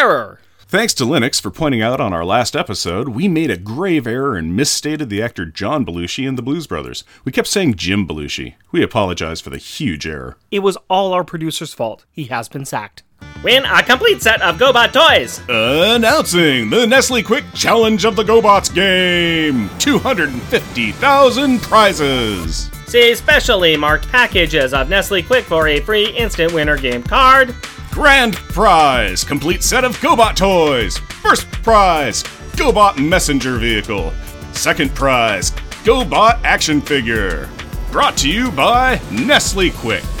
[0.00, 0.40] Error!
[0.60, 4.34] Thanks to Linux for pointing out on our last episode, we made a grave error
[4.34, 7.04] and misstated the actor John Belushi in the Blues Brothers.
[7.22, 8.54] We kept saying Jim Belushi.
[8.72, 10.38] We apologize for the huge error.
[10.50, 12.06] It was all our producer's fault.
[12.10, 13.02] He has been sacked.
[13.44, 15.42] Win a complete set of GoBot toys!
[15.50, 19.68] Announcing the Nestle Quik Challenge of the GoBots game!
[19.80, 22.70] 250,000 prizes!
[22.86, 27.54] See specially marked packages of Nestle Quik for a free instant winner game card.
[27.90, 29.24] Grand prize!
[29.24, 30.98] Complete set of GoBot toys!
[30.98, 32.22] First prize!
[32.52, 34.12] GoBot messenger vehicle!
[34.52, 35.50] Second prize!
[35.82, 37.48] GoBot action figure!
[37.90, 40.19] Brought to you by Nestle Quik.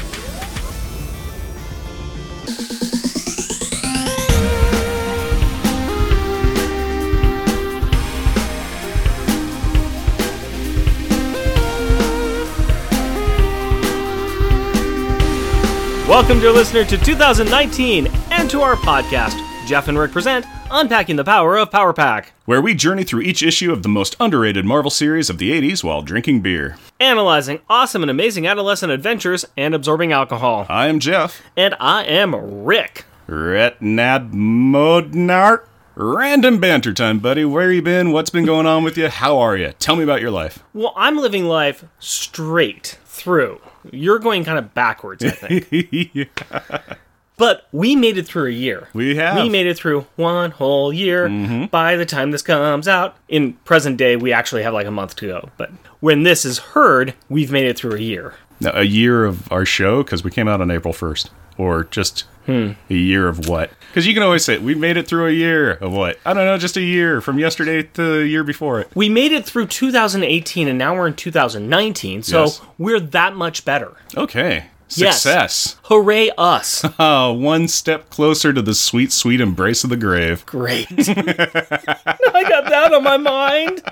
[16.10, 19.40] Welcome, dear listener, to 2019 and to our podcast.
[19.64, 23.44] Jeff and Rick present Unpacking the Power of Power Pack, where we journey through each
[23.44, 26.76] issue of the most underrated Marvel series of the 80s while drinking beer.
[26.98, 30.66] analyzing awesome and amazing adolescent adventures and absorbing alcohol.
[30.68, 31.42] I am Jeff.
[31.56, 33.04] And I am Rick.
[33.28, 35.64] Retnad Modnart.
[35.94, 37.44] Random banter time, buddy.
[37.44, 38.10] Where you been?
[38.10, 39.06] What's been going on with you?
[39.08, 39.74] How are you?
[39.78, 40.64] Tell me about your life.
[40.74, 43.60] Well, I'm living life straight through.
[43.90, 46.30] You're going kind of backwards, I think.
[47.40, 48.90] But we made it through a year.
[48.92, 49.36] We have.
[49.36, 49.44] Mm-hmm.
[49.44, 51.26] We made it through one whole year.
[51.68, 55.16] By the time this comes out, in present day, we actually have like a month
[55.16, 55.48] to go.
[55.56, 58.34] But when this is heard, we've made it through a year.
[58.60, 61.30] Now, a year of our show because we came out on April 1st.
[61.56, 62.72] Or just Hmm.
[62.88, 63.70] a year of what?
[63.88, 66.18] Because you can always say, we made it through a year of what?
[66.24, 68.88] I don't know, just a year from yesterday to the year before it.
[68.94, 72.60] We made it through 2018 and now we're in 2019, so Yes.
[72.78, 73.92] we're that much better.
[74.16, 74.66] Okay.
[74.96, 75.22] Yes.
[75.22, 75.76] Success.
[75.84, 76.82] Hooray us.
[76.98, 80.44] One step closer to the sweet, sweet embrace of the grave.
[80.46, 80.88] Great.
[80.98, 83.82] I got that on my mind.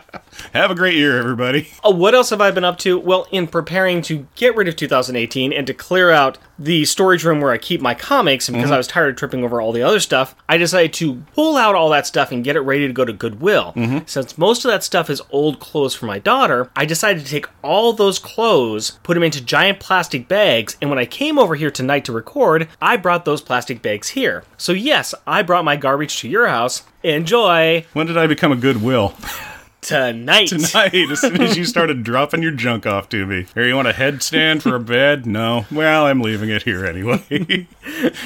[0.53, 1.69] Have a great year, everybody.
[1.85, 2.99] Uh, what else have I been up to?
[2.99, 7.41] Well, in preparing to get rid of 2018 and to clear out the storage room
[7.41, 9.83] where I keep my comics, and because I was tired of tripping over all the
[9.83, 12.93] other stuff, I decided to pull out all that stuff and get it ready to
[12.93, 13.73] go to Goodwill.
[14.07, 17.47] Since most of that stuff is old clothes for my daughter, I decided to take
[17.63, 21.71] all those clothes, put them into giant plastic bags, and when I came over here
[21.71, 24.43] tonight to record, I brought those plastic bags here.
[24.57, 26.83] So, yes, I brought my garbage to your house.
[27.05, 29.15] Enjoy When did I become a goodwill?
[29.81, 30.49] tonight.
[30.49, 33.47] Tonight, as soon as you started dropping your junk off to me.
[33.55, 35.27] Here, you want a headstand for a bed?
[35.27, 35.67] No.
[35.71, 37.23] Well, I'm leaving it here anyway.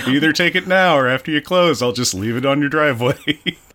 [0.06, 3.16] Either take it now or after you close, I'll just leave it on your driveway.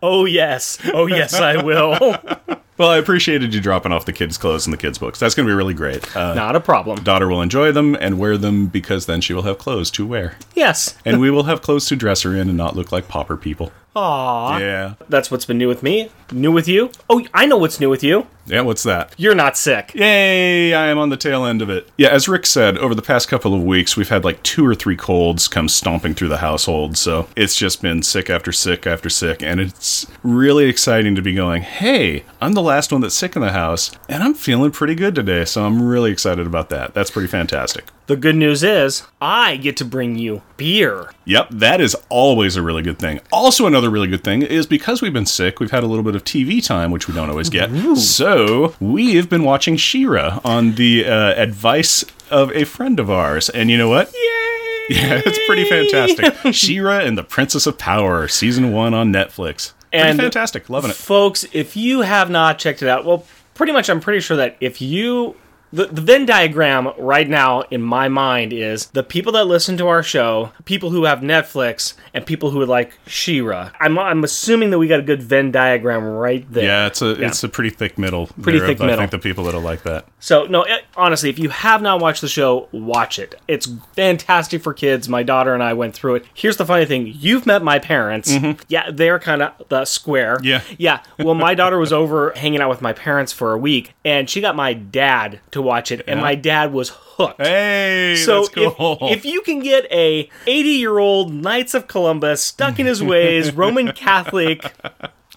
[0.02, 0.80] Oh, yes.
[0.94, 2.18] Oh, yes, I will.
[2.78, 5.20] well, I appreciated you dropping off the kids' clothes and the kids' books.
[5.20, 6.16] That's going to be really great.
[6.16, 7.04] Uh, Not a problem.
[7.04, 10.38] Daughter will enjoy them and wear them because then she will have clothes to wear.
[10.56, 10.98] Yes.
[11.06, 13.72] And we will have clothes to dress her in and not look like pauper people.
[13.96, 14.60] Aww.
[14.60, 14.94] Yeah.
[15.10, 16.12] That's what's been new with me.
[16.32, 16.92] New with you?
[17.10, 18.28] Oh, I know what's new with you.
[18.46, 19.14] Yeah, what's that?
[19.18, 19.92] You're not sick.
[19.96, 21.90] Yay, I am on the tail end of it.
[21.98, 24.76] Yeah, as Rick said, over the past couple of weeks, we've had like two or
[24.76, 26.96] three colds come stomping through the household.
[26.96, 29.42] So it's just been sick after sick after sick.
[29.42, 33.42] And it's really exciting to be going, hey, I'm the last one that's sick in
[33.42, 35.46] the house, and I'm feeling pretty good today.
[35.46, 36.94] So I'm really excited about that.
[36.94, 37.86] That's pretty fantastic.
[38.06, 41.12] The good news is, I get to bring you beer.
[41.26, 43.20] Yep, that is always a really good thing.
[43.32, 46.16] Also, another really good thing is because we've been sick, we've had a little bit
[46.16, 47.70] of TV time, which we don't always get.
[47.98, 53.70] So we've been watching She-Ra on the uh, advice of a friend of ours, and
[53.70, 54.14] you know what?
[54.14, 54.44] Yay!
[54.90, 56.54] Yeah, it's pretty fantastic.
[56.54, 59.74] She-Ra and the Princess of Power, season one on Netflix.
[59.92, 60.96] Pretty And- fantastic, loving it.
[60.98, 64.58] Folks, if you have not checked it out, well, pretty much I'm pretty sure that
[64.60, 65.36] if you.
[65.72, 69.88] The, the Venn diagram right now in my mind is the people that listen to
[69.88, 73.72] our show, people who have Netflix, and people who would like She-Ra.
[73.80, 76.64] I'm, I'm assuming that we got a good Venn diagram right there.
[76.64, 78.28] Yeah, it's a it's a pretty thick middle.
[78.42, 79.00] Pretty there thick I middle.
[79.00, 80.06] think the people that'll like that.
[80.20, 83.36] So no, it, honestly, if you have not watched the show, watch it.
[83.48, 85.10] It's fantastic for kids.
[85.10, 86.26] My daughter and I went through it.
[86.34, 88.34] Here's the funny thing: you've met my parents.
[88.68, 90.38] Yeah, they're kind of the square.
[90.38, 90.46] Mm-hmm.
[90.46, 90.62] Yeah.
[90.78, 91.04] yeah.
[91.20, 94.42] Well, my daughter was over hanging out with my parents for a week, and she
[94.42, 96.24] got my dad to watch it, and Yeah.
[96.24, 97.42] my dad was hooked.
[97.42, 98.98] Hey, So that's cool.
[99.02, 103.04] if, if you can get a 80 year old Knights of Columbus stuck in his
[103.04, 104.74] ways Roman Catholic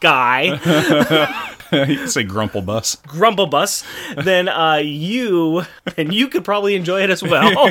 [0.01, 0.45] guy
[1.73, 2.97] you can say grumple bus.
[3.07, 3.85] Grumblebus,
[4.25, 5.63] then uh, you
[5.99, 7.71] and you could probably enjoy it as well.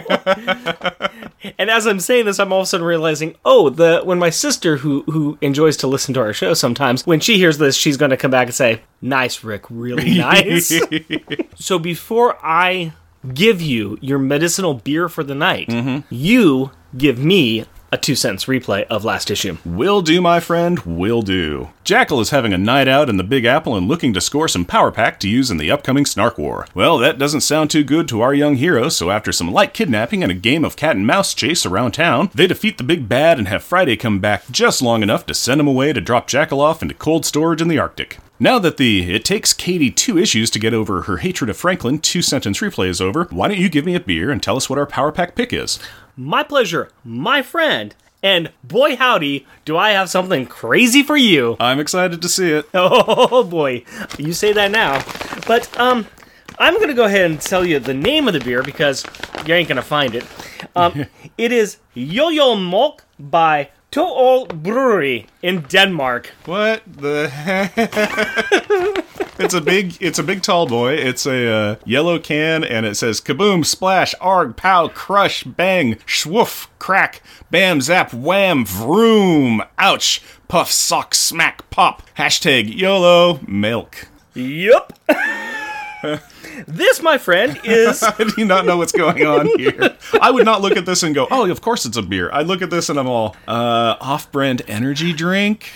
[1.57, 4.29] And as I'm saying this, I'm all of a sudden realizing, oh, the when my
[4.29, 7.97] sister who who enjoys to listen to our show sometimes, when she hears this, she's
[7.97, 10.79] going to come back and say, "Nice, Rick, really nice."
[11.55, 12.93] so before I
[13.33, 16.13] give you your medicinal beer for the night, mm-hmm.
[16.13, 19.57] you give me a two cents replay of last issue.
[19.65, 21.69] Will do, my friend, will do.
[21.83, 24.65] Jackal is having a night out in the Big Apple and looking to score some
[24.65, 26.67] power pack to use in the upcoming Snark War.
[26.73, 30.21] Well, that doesn't sound too good to our young hero, so after some light kidnapping
[30.21, 33.37] and a game of cat and mouse chase around town, they defeat the big bad
[33.39, 36.61] and have Friday come back just long enough to send him away to drop Jackal
[36.61, 38.19] off into cold storage in the Arctic.
[38.41, 41.99] Now that the It Takes Katie two issues to get over her hatred of Franklin
[41.99, 44.69] two sentence replay is over, why don't you give me a beer and tell us
[44.69, 45.77] what our power pack pick is?
[46.19, 47.95] My pleasure, my friend.
[48.21, 51.55] And boy, howdy, do I have something crazy for you.
[51.61, 52.67] I'm excited to see it.
[52.73, 53.85] Oh boy,
[54.17, 55.01] you say that now.
[55.47, 56.07] But, um,
[56.59, 59.05] I'm gonna go ahead and tell you the name of the beer because
[59.45, 60.25] you ain't gonna find it.
[60.75, 61.05] Um,
[61.37, 66.33] it is Yo Yo Molk by To Øl Brewery in Denmark.
[66.43, 69.19] What the heck?
[69.39, 70.93] it's a big, it's a big tall boy.
[70.93, 76.67] It's a uh, yellow can, and it says kaboom, splash, arg, pow, crush, bang, swoof,
[76.77, 82.03] crack, bam, zap, wham, vroom, ouch, puff, sock, smack, pop.
[82.17, 84.07] Hashtag YOLO milk.
[84.33, 84.97] Yup.
[86.67, 89.95] this, my friend, is I do not know what's going on here.
[90.21, 92.41] I would not look at this and go, "Oh, of course it's a beer." I
[92.41, 95.71] look at this and I'm all, uh, off-brand energy drink.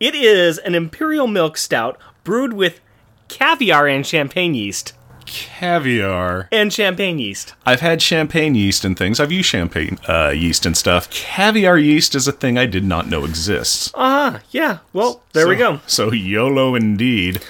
[0.00, 2.78] it is an imperial milk stout brewed with
[3.28, 4.92] caviar and champagne yeast.
[5.24, 6.46] Caviar.
[6.52, 7.54] And champagne yeast.
[7.64, 9.18] I've had champagne yeast and things.
[9.18, 11.08] I've used champagne uh, yeast and stuff.
[11.08, 13.90] Caviar yeast is a thing I did not know exists.
[13.94, 14.80] Ah, yeah.
[14.92, 15.80] Well, there we go.
[15.86, 17.40] So YOLO indeed,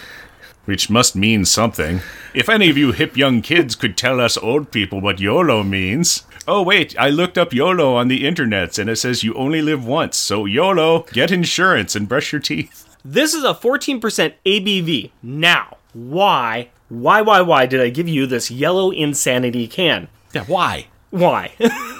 [0.64, 2.00] which must mean something.
[2.32, 6.22] If any of you hip young kids could tell us old people what YOLO means.
[6.46, 9.84] Oh wait, I looked up YOLO on the internet and it says you only live
[9.84, 10.16] once.
[10.16, 12.87] So YOLO, get insurance and brush your teeth.
[13.04, 14.00] This is a 14%
[14.44, 15.10] ABV.
[15.22, 20.08] Now, why, why, why, why did I give you this yellow insanity can?
[20.32, 20.88] Yeah, why?
[21.10, 21.52] Why?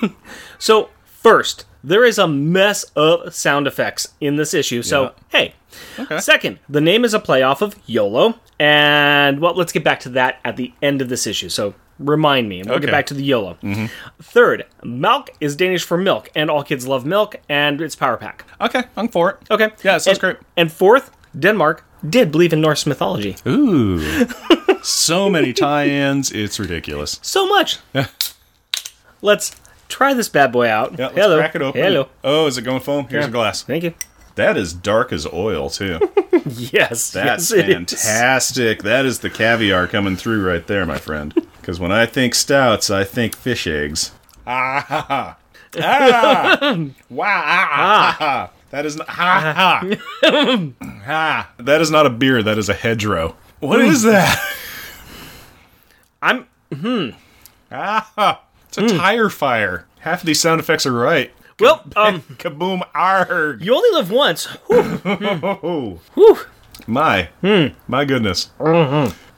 [0.58, 4.82] so, first, there is a mess of sound effects in this issue.
[4.82, 5.54] So, hey.
[6.18, 8.34] Second, the name is a playoff of YOLO.
[8.58, 11.48] And, well, let's get back to that at the end of this issue.
[11.48, 13.58] So, remind me, and we'll get back to the YOLO.
[13.62, 13.86] Mm-hmm.
[14.22, 18.44] Third, milk is Danish for milk, and all kids love milk, and it's Power Pack.
[18.60, 19.38] Okay, I'm for it.
[19.50, 19.70] Okay.
[19.82, 20.36] Yeah, it sounds and, great.
[20.56, 23.36] And fourth, Denmark did believe in Norse mythology.
[23.46, 24.26] Ooh.
[24.82, 27.18] so many tie-ins, it's ridiculous.
[27.22, 27.78] So much.
[29.20, 29.56] Let's
[29.88, 30.98] try this bad boy out.
[30.98, 31.38] Yeah, let's Hello.
[31.38, 31.80] crack it open.
[31.80, 32.08] Hello.
[32.22, 33.08] Oh, is it going foam?
[33.08, 33.62] Here's a glass.
[33.62, 33.94] Thank you.
[34.36, 35.98] That is dark as oil, too.
[36.56, 37.10] Yes.
[37.10, 37.74] That's yes, is.
[37.74, 38.82] fantastic.
[38.82, 41.34] That is the caviar coming through right there, my friend.
[41.68, 44.12] Because when I think stouts, I think fish eggs.
[44.46, 45.36] Ah ha ha.
[45.78, 46.78] Ah.
[47.10, 47.42] Wow.
[47.44, 48.50] Ah, ha, ha.
[48.70, 50.70] That is not ha ha.
[51.04, 51.50] ha.
[51.58, 53.36] That is not a beer, that is a hedgerow.
[53.60, 54.42] What is that?
[56.22, 56.46] I'm.
[56.74, 57.10] Hmm.
[57.70, 58.40] Ah, ha.
[58.68, 59.84] It's a tire fire.
[59.98, 61.32] Half of these sound effects are right.
[61.60, 63.62] Well, um, Kaboom arg.
[63.62, 64.46] you only live once.
[64.68, 66.00] Whew.
[66.14, 66.38] Whew.
[66.86, 67.28] My.
[67.86, 68.52] My goodness.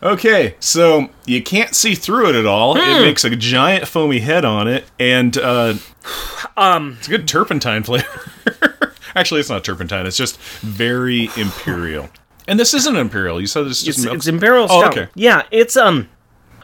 [0.03, 2.77] Okay, so you can't see through it at all.
[2.77, 5.75] It makes a giant foamy head on it, and uh,
[6.57, 8.95] Um, it's a good turpentine flavor.
[9.15, 10.07] Actually, it's not turpentine.
[10.07, 12.09] It's just very imperial.
[12.49, 13.41] And this isn't imperial.
[13.41, 14.17] You said it's just it's, milk.
[14.17, 15.09] it's imperial Oh, okay.
[15.15, 16.09] Yeah, it's um.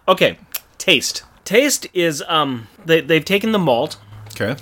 [0.09, 0.39] Okay,
[0.79, 1.23] taste.
[1.44, 2.69] Taste is um.
[2.85, 3.99] They they've taken the malt
[4.31, 4.56] okay.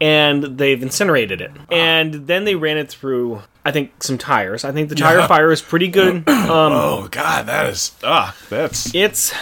[0.00, 3.42] and they've incinerated it, and then they ran it through.
[3.64, 4.64] I think some tires.
[4.64, 6.24] I think the tire fire is pretty good.
[6.28, 9.32] Um, Oh God, that is ah, that's it's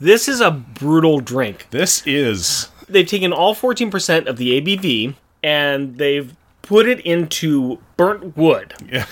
[0.00, 1.66] this is a brutal drink.
[1.70, 8.36] this is they've taken all 14% of the ABV and they've put it into burnt
[8.36, 8.74] wood.
[8.90, 9.06] yeah.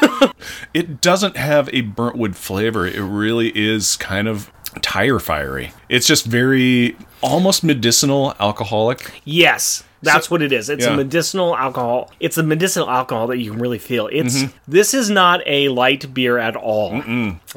[0.74, 2.86] it doesn't have a burnt wood flavor.
[2.86, 4.50] It really is kind of
[4.82, 5.72] tire fiery.
[5.88, 9.20] It's just very almost medicinal alcoholic.
[9.24, 10.68] Yes, that's what it is.
[10.70, 10.92] It's yeah.
[10.92, 12.10] a medicinal alcohol.
[12.20, 14.08] It's a medicinal alcohol that you can really feel.
[14.12, 14.56] It's Mm-hmm.
[14.70, 17.02] this is not a light beer at all.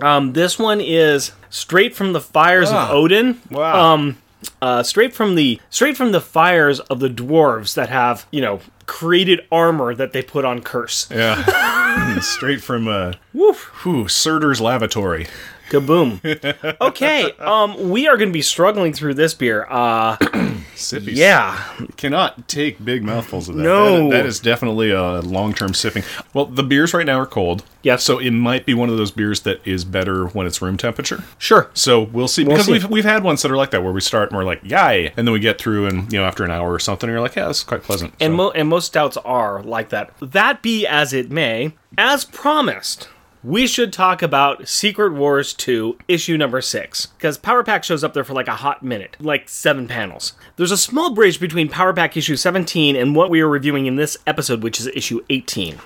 [0.01, 2.85] Um, this one is straight from the fires Ah.
[2.89, 3.39] of Odin.
[3.49, 3.93] Wow.
[3.93, 4.17] Um,
[4.61, 8.59] uh, straight from the straight from the fires of the dwarves that have you know
[8.87, 11.07] created armor that they put on Curse.
[11.11, 12.19] Yeah.
[12.21, 13.65] Straight from uh Woof.
[13.83, 15.27] whew, Surtur's lavatory.
[15.71, 16.19] Kaboom.
[16.81, 19.65] Okay, um, we are going to be struggling through this beer.
[19.69, 20.15] Uh,
[20.75, 21.15] Sippy.
[21.15, 21.63] yeah,
[21.97, 23.63] cannot take big mouthfuls of that.
[23.63, 24.09] No.
[24.09, 26.03] That- that is definitely a long-term sipping.
[26.33, 27.63] Well, the beers right now are cold.
[27.83, 28.03] Yes.
[28.03, 31.23] So it might be one of those beers that is better when it's room temperature.
[31.39, 31.69] sure.
[31.73, 32.43] So we'll see.
[32.43, 32.73] Because see.
[32.73, 35.13] we've we've had ones that are like that where we start and we're like, yay,
[35.17, 37.35] and then we get through and you know after an hour or something, you're like,
[37.35, 38.13] yeah, this is quite pleasant.
[38.19, 40.11] And, So- mo- and most stouts are like that.
[40.21, 43.07] That be as it may, as promised,
[43.43, 47.05] we should talk about Secret Wars 2, issue number 6.
[47.07, 50.33] Because Power Pack shows up there for like a hot minute, like seven panels.
[50.57, 53.95] There's a small bridge between Power Pack issue 17 and what we are reviewing in
[53.95, 55.77] this episode, which is issue 18.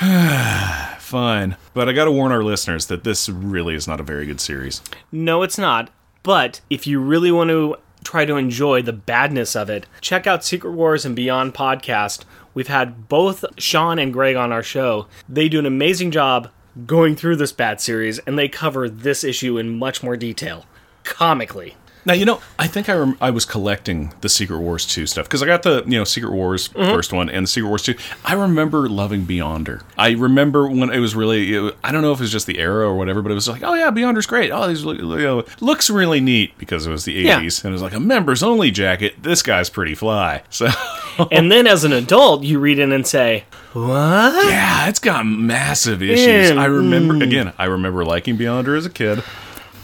[0.98, 1.56] Fine.
[1.74, 4.80] But I gotta warn our listeners that this really is not a very good series.
[5.10, 5.90] No, it's not.
[6.22, 10.44] But if you really want to try to enjoy the badness of it, check out
[10.44, 12.24] Secret Wars and Beyond podcast.
[12.54, 15.06] We've had both Sean and Greg on our show.
[15.28, 16.50] They do an amazing job
[16.86, 20.66] going through this bad series, and they cover this issue in much more detail,
[21.04, 21.76] comically.
[22.06, 25.26] Now you know, I think I rem- I was collecting the Secret Wars two stuff
[25.26, 26.90] because I got the you know Secret Wars mm-hmm.
[26.92, 27.94] first one and the Secret Wars two.
[28.24, 29.82] I remember loving Beyonder.
[29.98, 32.58] I remember when it was really it, I don't know if it was just the
[32.58, 34.50] era or whatever, but it was like oh yeah, Beyonder's great.
[34.50, 37.38] Oh, these you know, looks really neat because it was the Yeah.
[37.38, 39.22] eighties and it was like a members only jacket.
[39.22, 40.42] This guy's pretty fly.
[40.48, 40.68] So
[41.30, 44.46] and then as an adult, you read in and say, What?
[44.46, 46.50] yeah, it's got massive issues.
[46.50, 46.76] Yeah, I mm-hmm.
[46.76, 47.52] remember again.
[47.58, 49.22] I remember liking Beyonder as a kid.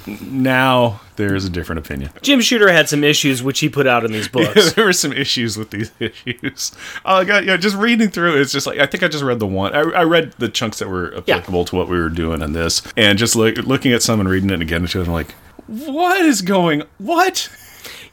[0.06, 2.10] Now there's a different opinion.
[2.22, 4.74] Jim Shooter had some issues which he put out in these books.
[4.74, 6.72] there were some issues with these issues.
[7.04, 7.56] Oh, I got yeah.
[7.56, 9.74] Just reading through, it's just like I think I just read the one.
[9.74, 12.82] I, I read the chunks that were applicable to what we were doing in this,
[12.96, 15.32] and just look, looking at some and reading it again, and I'm like,
[15.66, 16.84] what is going?
[16.98, 17.50] What?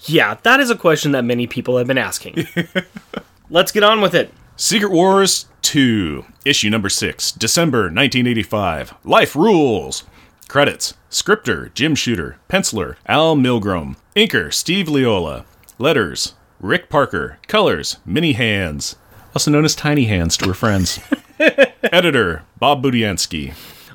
[0.05, 2.47] Yeah, that is a question that many people have been asking.
[3.49, 4.33] Let's get on with it.
[4.55, 8.93] Secret Wars 2, issue number 6, December 1985.
[9.03, 10.03] Life Rules.
[10.47, 12.37] Credits Scripter Jim Shooter.
[12.49, 13.95] Penciler Al Milgrom.
[14.15, 15.45] Inker Steve Leialoha.
[15.79, 17.39] Letters Rick Parker.
[17.47, 18.95] Colors Mini Hands.
[19.33, 20.99] Also known as Tiny Hands to her friends.
[21.83, 23.53] Editor Bob Budiansky.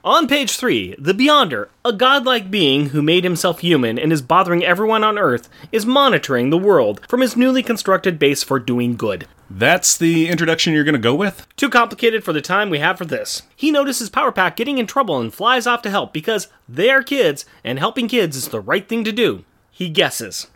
[0.08, 4.64] On page 3, the Beyonder, a godlike being who made himself human and is bothering
[4.64, 9.28] everyone on Earth, is monitoring the world from his newly constructed base for doing good.
[9.50, 11.46] That's the introduction you're going to go with?
[11.56, 13.42] Too complicated for the time we have for this.
[13.54, 17.02] He notices Power Pack getting in trouble and flies off to help because they are
[17.02, 19.44] kids and helping kids is the right thing to do.
[19.70, 20.46] He guesses.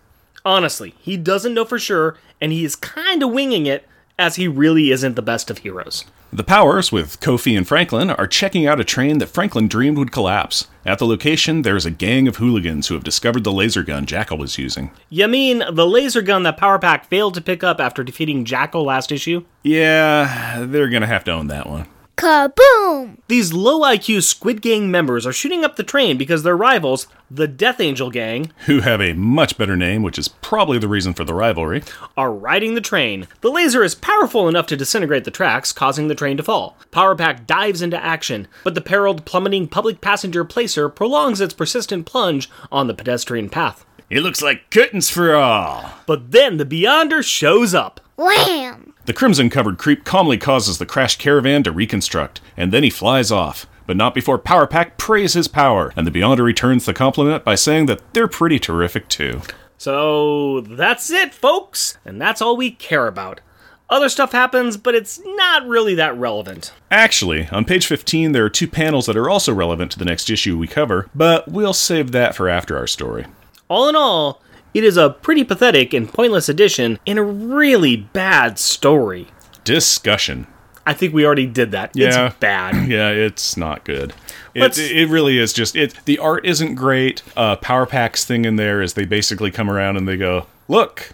[0.46, 3.86] Honestly, he doesn't know for sure and he is kinda winging it
[4.18, 6.06] as he really isn't the best of heroes.
[6.34, 10.12] The Powers, with Kofi and Franklin, are checking out a train that Franklin dreamed would
[10.12, 10.66] collapse.
[10.86, 14.06] At the location, there is a gang of hooligans who have discovered the laser gun
[14.06, 14.92] Jackal was using.
[15.10, 18.82] You mean the laser gun that Power Pack failed to pick up after defeating Jackal
[18.82, 19.44] last issue?
[19.62, 21.86] Yeah, they're gonna have to own that one.
[22.22, 23.18] Kaboom!
[23.26, 27.48] These low IQ Squid Gang members are shooting up the train because their rivals, the
[27.48, 31.24] Death Angel Gang, Who have a much better name, which is probably the reason for
[31.24, 31.82] the rivalry.
[32.16, 33.26] are riding the train.
[33.40, 36.76] The laser is powerful enough to disintegrate the tracks, causing the train to fall.
[36.92, 42.06] Power Pack dives into action, but the periled plummeting public passenger placer prolongs its persistent
[42.06, 43.84] plunge on the pedestrian path.
[44.08, 45.90] It looks like curtains for all.
[46.06, 47.98] But then the Beyonder shows up.
[48.16, 48.81] Wham!
[49.04, 53.32] The crimson covered creep calmly causes the crashed caravan to reconstruct, and then he flies
[53.32, 53.66] off.
[53.84, 57.56] But not before Power Pack praise his power, and the Beyonder returns the compliment by
[57.56, 59.42] saying that they're pretty terrific too.
[59.76, 63.40] So that's it, folks, and that's all we care about.
[63.90, 66.72] Other stuff happens, but it's not really that relevant.
[66.88, 70.30] Actually, on page 15, there are two panels that are also relevant to the next
[70.30, 73.26] issue we cover, but we'll save that for after our story.
[73.68, 74.40] All in all,
[74.74, 79.28] it is a pretty pathetic and pointless addition in a really bad story.
[79.64, 80.46] Discussion.
[80.84, 81.92] I think we already did that.
[81.94, 82.26] Yeah.
[82.26, 82.88] It's bad.
[82.88, 84.12] Yeah, it's not good.
[84.54, 85.94] It, it really is just it.
[86.04, 87.22] The art isn't great.
[87.36, 91.12] Uh, Power Pack's thing in there is they basically come around and they go, "Look,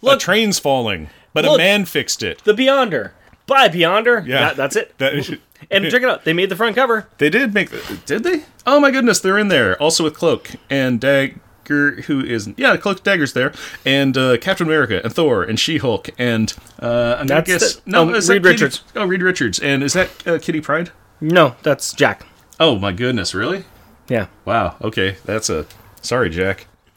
[0.00, 0.16] Look.
[0.16, 3.12] a train's falling, but a man fixed it." The Beyonder.
[3.46, 4.26] Bye, Beyonder.
[4.26, 4.40] Yeah.
[4.48, 4.98] That- that's it.
[4.98, 5.12] That-
[5.70, 6.24] and check it out.
[6.24, 7.06] They made the front cover.
[7.18, 7.70] They did make.
[7.70, 8.42] The, did they?
[8.66, 9.80] Oh my goodness, they're in there.
[9.80, 13.52] Also with Cloak and Dagger, who is yeah, Cloak Dagger's there,
[13.84, 17.90] and uh, Captain America and Thor and She Hulk and uh, I'm That's guess the-
[17.90, 18.82] no, oh, is Reed Kitty- Richards.
[18.94, 20.90] Oh, Reed Richards, and is that uh, Kitty Pryde?
[21.20, 22.26] No, that's Jack.
[22.60, 23.64] Oh my goodness, really?
[24.08, 24.26] Yeah.
[24.44, 24.76] Wow.
[24.82, 25.66] Okay, that's a
[26.02, 26.66] sorry, Jack.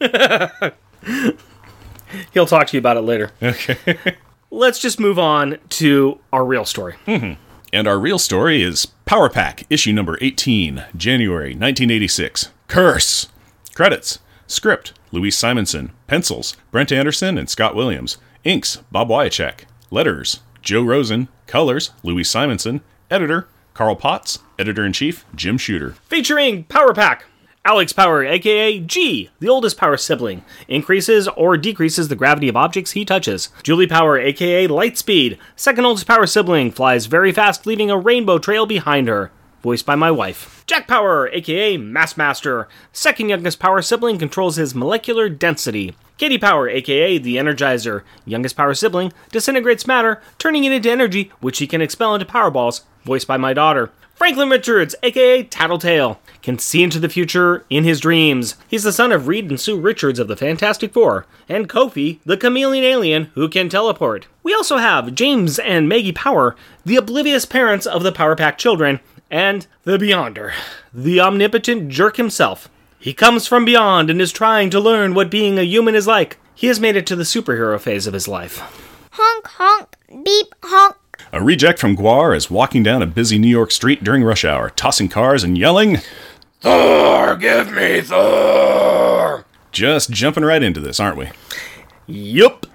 [2.32, 3.30] He'll talk to you about it later.
[3.42, 3.76] Okay.
[4.50, 6.94] Let's just move on to our real story.
[7.06, 12.50] And our real story is Power Pack, issue number 18, January 1986.
[12.66, 13.28] Curse!
[13.74, 14.18] Credits
[14.50, 15.92] Script Louise Simonson.
[16.06, 18.16] Pencils Brent Anderson and Scott Williams.
[18.44, 19.64] Inks Bob Wiacek.
[19.90, 21.28] Letters Joe Rosen.
[21.46, 22.80] Colors Louise Simonson.
[23.10, 24.38] Editor Carl Potts.
[24.58, 25.92] Editor in chief Jim Shooter.
[26.06, 27.26] Featuring Power Pack.
[27.62, 32.92] Alex Power, aka Gee, the oldest Power sibling, increases or decreases the gravity of objects
[32.92, 33.50] he touches.
[33.62, 38.64] Julie Power, aka Lightspeed, second oldest Power sibling, flies very fast, leaving a rainbow trail
[38.64, 39.30] behind her.
[39.62, 40.62] Voiced by my wife.
[40.66, 45.96] Jack Power, aka Massmaster, second youngest Power sibling, controls his molecular density.
[46.16, 51.58] Katie Power, aka the Energizer, youngest Power sibling, disintegrates matter, turning it into energy, which
[51.58, 52.82] he can expel into Power Balls.
[53.04, 53.90] Voiced by my daughter.
[54.14, 58.56] Franklin Richards, aka Tattletale, can see into the future in his dreams.
[58.68, 62.36] He's the son of Reed and Sue Richards of the Fantastic Four, and Kofi, the
[62.36, 64.26] chameleon alien who can teleport.
[64.42, 68.98] We also have James and Maggie Power, the oblivious parents of the Power Pack children,
[69.30, 70.52] and the Beyonder,
[70.92, 72.68] the omnipotent jerk himself.
[72.98, 76.38] He comes from beyond and is trying to learn what being a human is like.
[76.54, 78.58] He has made it to the superhero phase of his life.
[79.12, 80.96] Honk, honk, beep, honk.
[81.32, 84.70] A reject from Gwar is walking down a busy New York street during rush hour,
[84.70, 85.98] tossing cars and yelling,
[86.60, 89.44] Thor, give me Thor!
[89.70, 91.28] Just jumping right into this, aren't we?
[92.06, 92.66] Yup.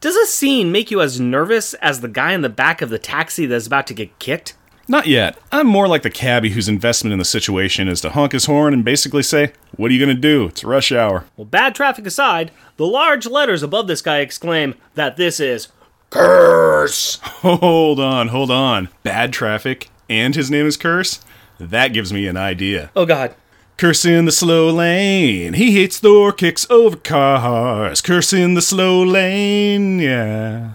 [0.00, 2.98] Does a scene make you as nervous as the guy in the back of the
[2.98, 4.54] taxi that's about to get kicked?
[4.88, 5.36] Not yet.
[5.50, 8.72] I'm more like the cabbie whose investment in the situation is to honk his horn
[8.72, 10.46] and basically say, What are you gonna do?
[10.46, 11.24] It's rush hour.
[11.36, 15.68] Well, bad traffic aside, the large letters above this guy exclaim that this is
[16.10, 17.16] Curse!
[17.22, 18.88] Hold on, hold on.
[19.02, 21.20] Bad traffic, and his name is Curse?
[21.58, 22.90] That gives me an idea.
[22.94, 23.34] Oh god.
[23.76, 25.54] Curse in the slow lane.
[25.54, 28.00] He hates Thor, kicks over cars.
[28.00, 30.70] Curse in the slow lane, yeah.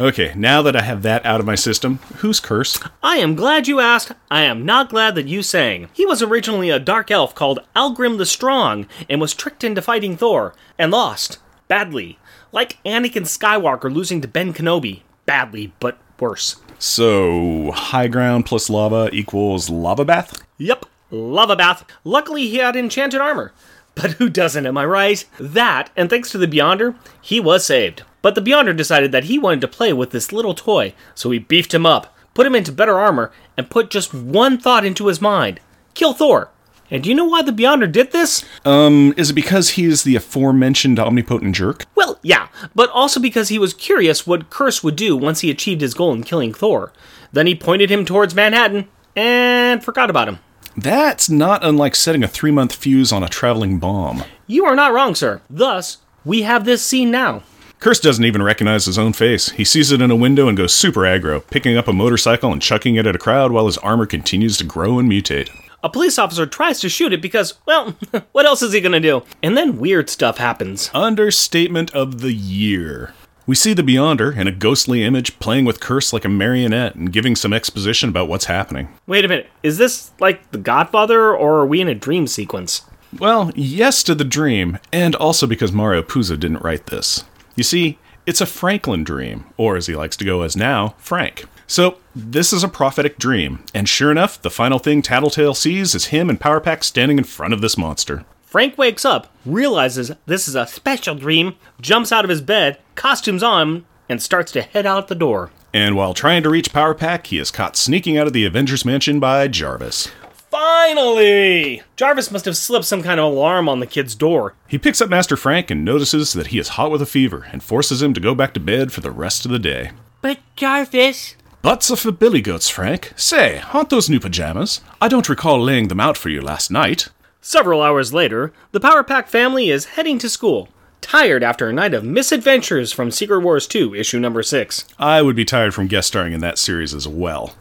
[0.00, 2.78] Okay, now that I have that out of my system, who's Curse?
[3.02, 4.12] I am glad you asked.
[4.30, 5.88] I am not glad that you sang.
[5.92, 10.16] He was originally a dark elf called Algrim the Strong and was tricked into fighting
[10.16, 11.38] Thor and lost.
[11.66, 12.16] Badly.
[12.52, 15.02] Like Anakin Skywalker losing to Ben Kenobi.
[15.26, 16.56] Badly, but worse.
[16.78, 20.40] So, high ground plus lava equals lava bath?
[20.58, 21.84] Yep, lava bath.
[22.04, 23.52] Luckily, he had enchanted armor.
[23.96, 25.24] But who doesn't, am I right?
[25.40, 28.04] That, and thanks to the Beyonder, he was saved.
[28.28, 31.38] But the Beyonder decided that he wanted to play with this little toy, so he
[31.38, 35.18] beefed him up, put him into better armor, and put just one thought into his
[35.18, 35.60] mind
[35.94, 36.50] kill Thor.
[36.90, 38.44] And do you know why the Beyonder did this?
[38.66, 41.86] Um, is it because he is the aforementioned omnipotent jerk?
[41.94, 45.80] Well, yeah, but also because he was curious what Curse would do once he achieved
[45.80, 46.92] his goal in killing Thor.
[47.32, 50.40] Then he pointed him towards Manhattan and forgot about him.
[50.76, 54.24] That's not unlike setting a three month fuse on a traveling bomb.
[54.46, 55.40] You are not wrong, sir.
[55.48, 57.42] Thus, we have this scene now.
[57.80, 59.50] Curse doesn't even recognize his own face.
[59.50, 62.60] He sees it in a window and goes super aggro, picking up a motorcycle and
[62.60, 65.48] chucking it at a crowd while his armor continues to grow and mutate.
[65.84, 67.96] A police officer tries to shoot it because, well,
[68.32, 69.22] what else is he gonna do?
[69.44, 70.90] And then weird stuff happens.
[70.92, 73.14] Understatement of the year.
[73.46, 77.12] We see the Beyonder in a ghostly image playing with Curse like a marionette and
[77.12, 78.88] giving some exposition about what's happening.
[79.06, 82.82] Wait a minute, is this like The Godfather, or are we in a dream sequence?
[83.16, 87.24] Well, yes to the dream, and also because Mario Puzo didn't write this.
[87.58, 91.44] You see, it's a Franklin dream, or as he likes to go as now, Frank.
[91.66, 96.06] So, this is a prophetic dream, and sure enough, the final thing Tattletale sees is
[96.06, 98.24] him and Power Pack standing in front of this monster.
[98.42, 103.42] Frank wakes up, realizes this is a special dream, jumps out of his bed, costumes
[103.42, 105.50] on, and starts to head out the door.
[105.74, 108.84] And while trying to reach Power Pack, he is caught sneaking out of the Avengers
[108.84, 110.12] Mansion by Jarvis.
[110.58, 111.82] Finally!
[111.94, 114.54] Jarvis must have slipped some kind of alarm on the kid's door.
[114.66, 117.62] He picks up Master Frank and notices that he is hot with a fever and
[117.62, 119.92] forces him to go back to bed for the rest of the day.
[120.20, 121.36] But Jarvis.
[121.62, 123.12] Butts are for billy goats, Frank.
[123.14, 124.80] Say, aren't those new pajamas?
[125.00, 127.08] I don't recall laying them out for you last night.
[127.40, 131.94] Several hours later, the Power Pack family is heading to school, tired after a night
[131.94, 134.86] of misadventures from Secret Wars 2, issue number 6.
[134.98, 137.54] I would be tired from guest starring in that series as well.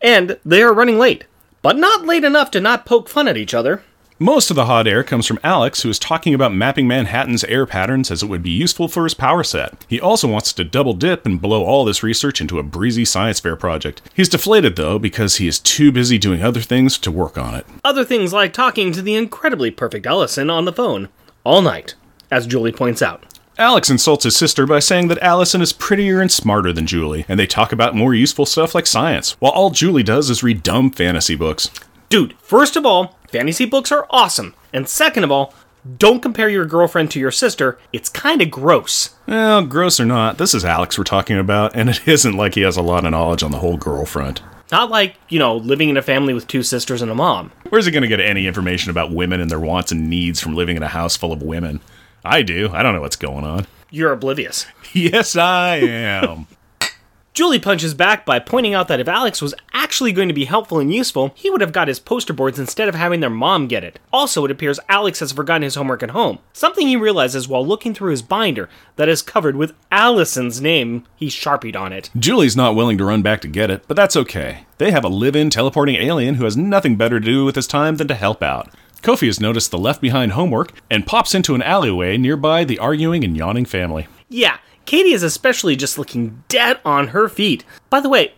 [0.00, 1.24] And they are running late,
[1.62, 3.82] but not late enough to not poke fun at each other.
[4.22, 7.64] Most of the hot air comes from Alex, who is talking about mapping Manhattan's air
[7.64, 9.82] patterns as it would be useful for his power set.
[9.88, 13.40] He also wants to double dip and blow all this research into a breezy science
[13.40, 14.02] fair project.
[14.12, 17.66] He's deflated, though, because he is too busy doing other things to work on it.
[17.82, 21.08] Other things like talking to the incredibly perfect Allison on the phone,
[21.42, 21.94] all night,
[22.30, 23.24] as Julie points out.
[23.58, 27.38] Alex insults his sister by saying that Allison is prettier and smarter than Julie, and
[27.38, 30.90] they talk about more useful stuff like science, while all Julie does is read dumb
[30.90, 31.70] fantasy books.
[32.08, 34.54] Dude, first of all, fantasy books are awesome.
[34.72, 35.52] And second of all,
[35.98, 37.78] don't compare your girlfriend to your sister.
[37.92, 39.14] It's kind of gross.
[39.26, 42.62] Well, gross or not, this is Alex we're talking about, and it isn't like he
[42.62, 44.40] has a lot of knowledge on the whole girlfriend.
[44.72, 47.50] Not like, you know, living in a family with two sisters and a mom.
[47.70, 50.54] Where's he going to get any information about women and their wants and needs from
[50.54, 51.80] living in a house full of women?
[52.24, 52.70] I do.
[52.72, 53.66] I don't know what's going on.
[53.90, 54.66] You're oblivious.
[54.92, 56.48] Yes, I am.
[57.32, 60.80] Julie punches back by pointing out that if Alex was actually going to be helpful
[60.80, 63.84] and useful, he would have got his poster boards instead of having their mom get
[63.84, 64.00] it.
[64.12, 66.40] Also, it appears Alex has forgotten his homework at home.
[66.52, 71.28] Something he realizes while looking through his binder that is covered with Allison's name he
[71.30, 72.10] sharpied on it.
[72.18, 74.64] Julie's not willing to run back to get it, but that's okay.
[74.78, 77.68] They have a live in teleporting alien who has nothing better to do with his
[77.68, 78.70] time than to help out.
[79.02, 83.24] Kofi has noticed the left behind homework and pops into an alleyway nearby the arguing
[83.24, 84.08] and yawning family.
[84.28, 87.64] Yeah, Katie is especially just looking dead on her feet.
[87.88, 88.34] By the way,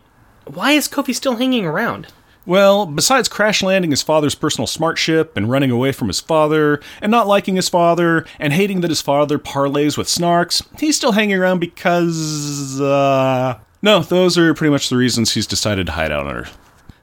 [0.46, 2.08] why is Kofi still hanging around?
[2.44, 6.80] Well, besides crash landing his father's personal smart ship and running away from his father,
[7.00, 11.12] and not liking his father, and hating that his father parlays with snarks, he's still
[11.12, 13.58] hanging around because, uh.
[13.80, 16.58] No, those are pretty much the reasons he's decided to hide out on Earth.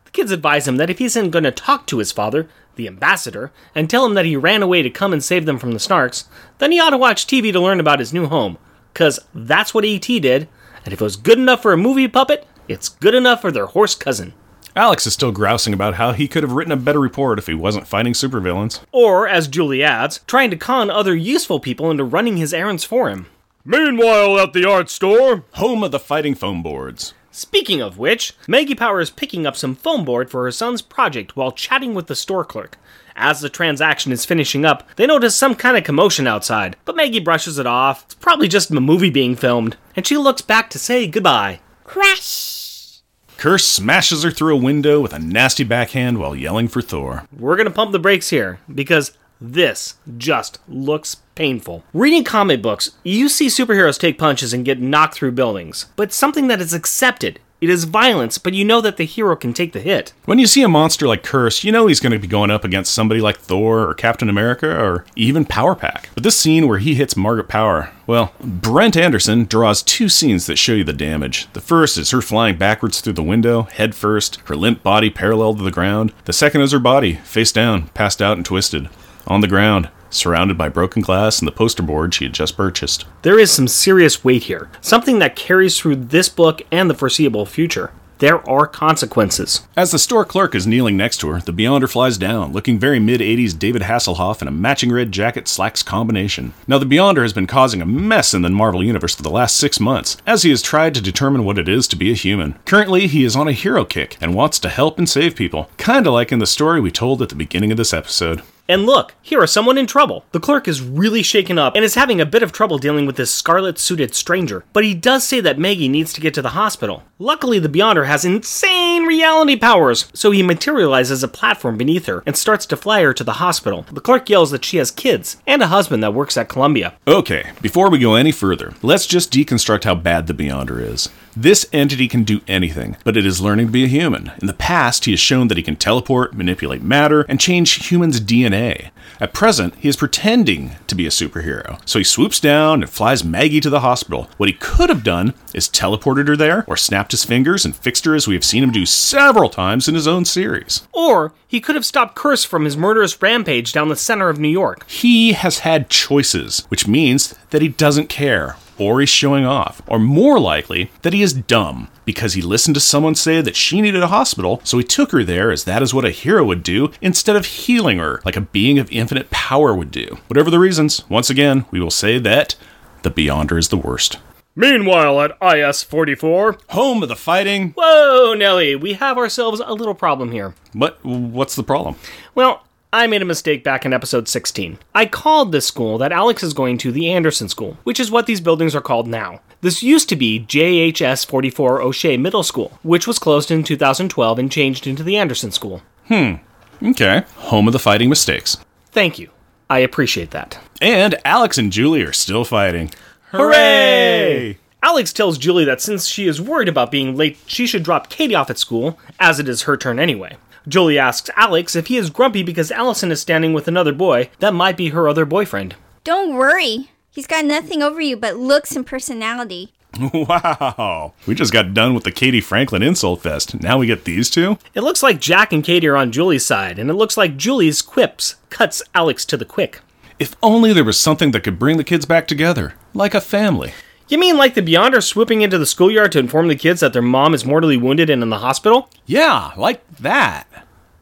[0.06, 2.88] The kids advise him that if he isn't going to talk to his father, the
[2.88, 5.78] ambassador, and tell him that he ran away to come and save them from the
[5.78, 6.24] Snarks,
[6.58, 8.58] then he ought to watch TV to learn about his new home.
[8.96, 10.20] Cause that's what E.T.
[10.20, 10.48] did,
[10.84, 13.68] and if it was good enough for a movie puppet, it's good enough for their
[13.68, 14.34] horse cousin.
[14.76, 17.54] Alex is still grousing about how he could have written a better report if he
[17.54, 18.80] wasn't fighting supervillains.
[18.92, 23.10] Or, as Julie adds, trying to con other useful people into running his errands for
[23.10, 23.28] him.
[23.66, 27.14] Meanwhile, at the art store, home of the fighting foam boards.
[27.32, 31.36] Speaking of which, Maggie Power is picking up some foam board for her son's project
[31.36, 32.78] while chatting with the store clerk.
[33.16, 37.20] As the transaction is finishing up, they notice some kind of commotion outside, but Maggie
[37.20, 38.06] brushes it off.
[38.06, 41.60] It's probably just a movie being filmed, and she looks back to say goodbye.
[41.84, 43.02] Crash.
[43.38, 47.26] Curse smashes her through a window with a nasty backhand while yelling for Thor.
[47.38, 51.84] We're gonna pump the brakes here, because this just looks painful.
[51.94, 56.48] Reading comic books, you see superheroes take punches and get knocked through buildings, but something
[56.48, 57.40] that is accepted.
[57.62, 60.14] It is violence, but you know that the hero can take the hit.
[60.24, 62.64] When you see a monster like Curse, you know he's going to be going up
[62.64, 66.10] against somebody like Thor or Captain America or even Power Pack.
[66.14, 70.58] But this scene where he hits Margaret Power, well, Brent Anderson draws two scenes that
[70.58, 71.52] show you the damage.
[71.52, 75.56] The first is her flying backwards through the window, head first, her limp body parallel
[75.56, 76.14] to the ground.
[76.24, 78.88] The second is her body, face down, passed out and twisted,
[79.30, 83.06] on the ground, surrounded by broken glass and the poster board she had just purchased.
[83.22, 87.46] There is some serious weight here, something that carries through this book and the foreseeable
[87.46, 87.92] future.
[88.20, 89.66] There are consequences.
[89.78, 93.00] As the store clerk is kneeling next to her, the Beyonder flies down, looking very
[93.00, 96.54] mid 80s David Hasselhoff in a matching red jacket slacks combination.
[96.68, 99.56] Now, the Beyonder has been causing a mess in the Marvel Universe for the last
[99.56, 102.56] six months, as he has tried to determine what it is to be a human.
[102.66, 106.12] Currently, he is on a hero kick and wants to help and save people, kinda
[106.12, 108.42] like in the story we told at the beginning of this episode.
[108.70, 110.26] And look, here is someone in trouble.
[110.32, 113.16] The clerk is really shaken up and is having a bit of trouble dealing with
[113.16, 114.64] this scarlet suited stranger.
[114.74, 117.04] But he does say that Maggie needs to get to the hospital.
[117.18, 122.38] Luckily, the Beyonder has insane reality powers, so he materializes a platform beneath her and
[122.38, 123.88] starts to fly her to the hospital.
[123.92, 126.94] The clerk yells that she has kids and a husband that works at Columbia.
[127.08, 131.10] Okay, before we go any further, let's just deconstruct how bad the Beyonder is.
[131.42, 134.34] This entity can do anything, but it is learning to be a human.
[134.42, 138.20] In the past, he has shown that he can teleport, manipulate matter, and change humans'
[138.20, 138.90] DNA.
[139.22, 141.80] At present, he is pretending to be a superhero.
[141.88, 144.30] So he swoops down and flies Maggie to the hospital.
[144.36, 148.04] What he could have done is teleported her there, or snapped his fingers and fixed
[148.04, 150.90] her as we have seen him do several times in his own series.
[150.92, 154.50] Or he could have stopped Curse from his murderous rampage down the center of New
[154.50, 154.86] York.
[154.90, 160.00] He has had choices, which means that he doesn't care, or he's showing off, or
[160.00, 164.02] more likely, that he is dumb because he listened to someone say that she needed
[164.02, 166.92] a hospital, so he took her there as that is what a hero would do
[167.02, 170.18] instead of healing her like a being of infinite power would do.
[170.28, 172.56] Whatever the reasons, once again, we will say that
[173.04, 174.18] the Beyonder is the worst.
[174.56, 176.58] Meanwhile, at IS 44.
[176.70, 177.72] Home of the fighting.
[177.78, 180.54] Whoa, Nelly, we have ourselves a little problem here.
[180.74, 181.04] What?
[181.06, 181.96] What's the problem?
[182.36, 184.80] Well, I made a mistake back in episode 16.
[184.96, 188.26] I called this school that Alex is going to the Anderson School, which is what
[188.26, 189.42] these buildings are called now.
[189.62, 194.52] This used to be JHS 44 O'Shea Middle School, which was closed in 2012 and
[194.52, 195.84] changed into the Anderson School.
[196.08, 196.36] Hmm.
[196.82, 197.26] Okay.
[197.36, 198.58] Home of the fighting mistakes.
[198.88, 199.30] Thank you.
[199.70, 200.58] I appreciate that.
[200.82, 202.90] And Alex and Julie are still fighting.
[203.32, 204.58] Hooray!
[204.82, 208.34] Alex tells Julie that since she is worried about being late, she should drop Katie
[208.34, 210.38] off at school, as it is her turn anyway.
[210.70, 214.54] Julie asks Alex if he is grumpy because Allison is standing with another boy that
[214.54, 215.76] might be her other boyfriend.
[216.04, 216.92] Don't worry.
[217.10, 219.74] He's got nothing over you but looks and personality.
[220.14, 221.14] Wow.
[221.26, 223.60] We just got done with the Katie Franklin insult fest.
[223.60, 224.60] Now we get these two?
[224.76, 227.82] It looks like Jack and Katie are on Julie's side, and it looks like Julie's
[227.82, 229.82] quips cuts Alex to the quick.
[230.20, 233.74] If only there was something that could bring the kids back together, like a family.
[234.10, 237.02] You mean like the Beyonder swooping into the schoolyard to inform the kids that their
[237.04, 238.90] mom is mortally wounded and in the hospital?
[239.06, 240.48] Yeah, like that.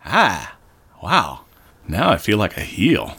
[0.03, 0.57] Ah,
[1.01, 1.45] wow.
[1.87, 3.15] Now I feel like a heel.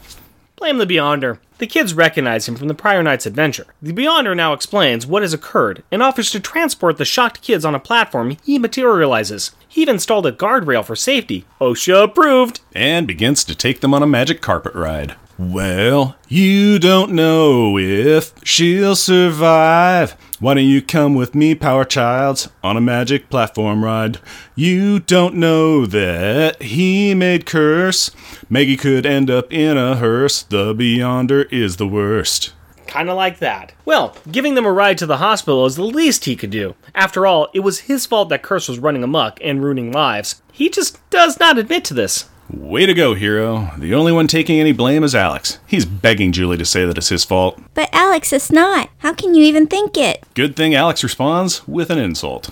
[0.57, 1.39] Blame the Beyonder.
[1.57, 3.65] The kids recognize him from the prior night's adventure.
[3.81, 7.73] The Beyonder now explains what has occurred and offers to transport the shocked kids on
[7.73, 9.53] a platform he materializes.
[9.67, 11.45] He even installed a guardrail for safety.
[11.59, 12.61] OSHA approved!
[12.75, 15.15] And begins to take them on a magic carpet ride.
[15.39, 20.11] Well, you don't know if she'll survive.
[20.41, 24.19] Why don't you come with me, Power Childs, on a magic platform ride?
[24.55, 28.11] You don't know that he made curse.
[28.49, 30.43] Maggie could end up in a hearse.
[30.43, 32.51] The Beyonder is the worst.
[32.87, 33.71] Kinda like that.
[33.85, 36.75] Well, giving them a ride to the hospital is the least he could do.
[36.93, 40.41] After all, it was his fault that Curse was running amok and ruining lives.
[40.51, 42.25] He just does not admit to this.
[42.51, 43.69] Way to go, hero.
[43.77, 45.59] The only one taking any blame is Alex.
[45.67, 47.61] He's begging Julie to say that it's his fault.
[47.75, 48.89] But Alex, it's not.
[48.99, 50.23] How can you even think it?
[50.33, 52.49] Good thing Alex responds with an insult.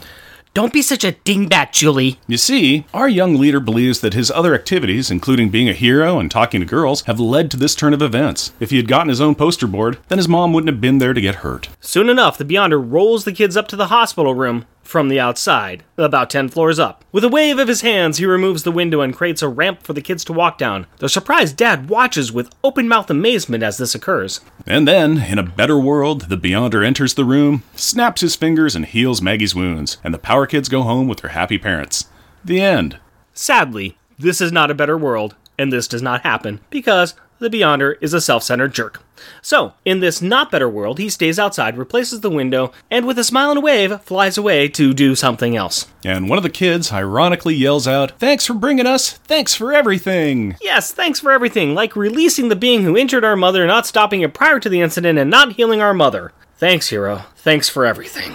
[0.54, 2.20] Don't be such a dingbat, Julie.
[2.28, 6.32] You see, our young leader believes that his other activities, including being a hero and
[6.32, 8.54] talking to girls, have led to this turn of events.
[8.60, 11.14] If he had gotten his own poster board, then his mom wouldn't have been there
[11.14, 11.70] to get hurt.
[11.80, 15.84] Soon enough, the Beyonder rolls the kids up to the hospital room from the outside,
[15.98, 17.04] about 10 floors up.
[17.12, 19.94] With a wave of his hands, he removes the window and creates a ramp for
[19.94, 20.88] the kids to walk down.
[21.00, 24.40] The surprised dad watches with open mouthed amazement as this occurs.
[24.66, 28.86] And then, in a better world, the Beyonder enters the room, snaps his fingers, and
[28.86, 32.06] heals Maggie's wounds, and the Power Kids go home with their happy parents.
[32.44, 33.00] The end.
[33.34, 37.96] Sadly, this is not a better world, and this does not happen because the Beyonder
[38.02, 39.04] is a self centered jerk.
[39.42, 43.24] So, in this not better world, he stays outside, replaces the window, and with a
[43.24, 45.88] smile and a wave, flies away to do something else.
[46.04, 49.14] And one of the kids ironically yells out, Thanks for bringing us!
[49.14, 50.56] Thanks for everything!
[50.62, 54.34] Yes, thanks for everything, like releasing the being who injured our mother, not stopping it
[54.34, 56.32] prior to the incident, and not healing our mother.
[56.58, 57.24] Thanks, hero.
[57.36, 58.34] Thanks for everything.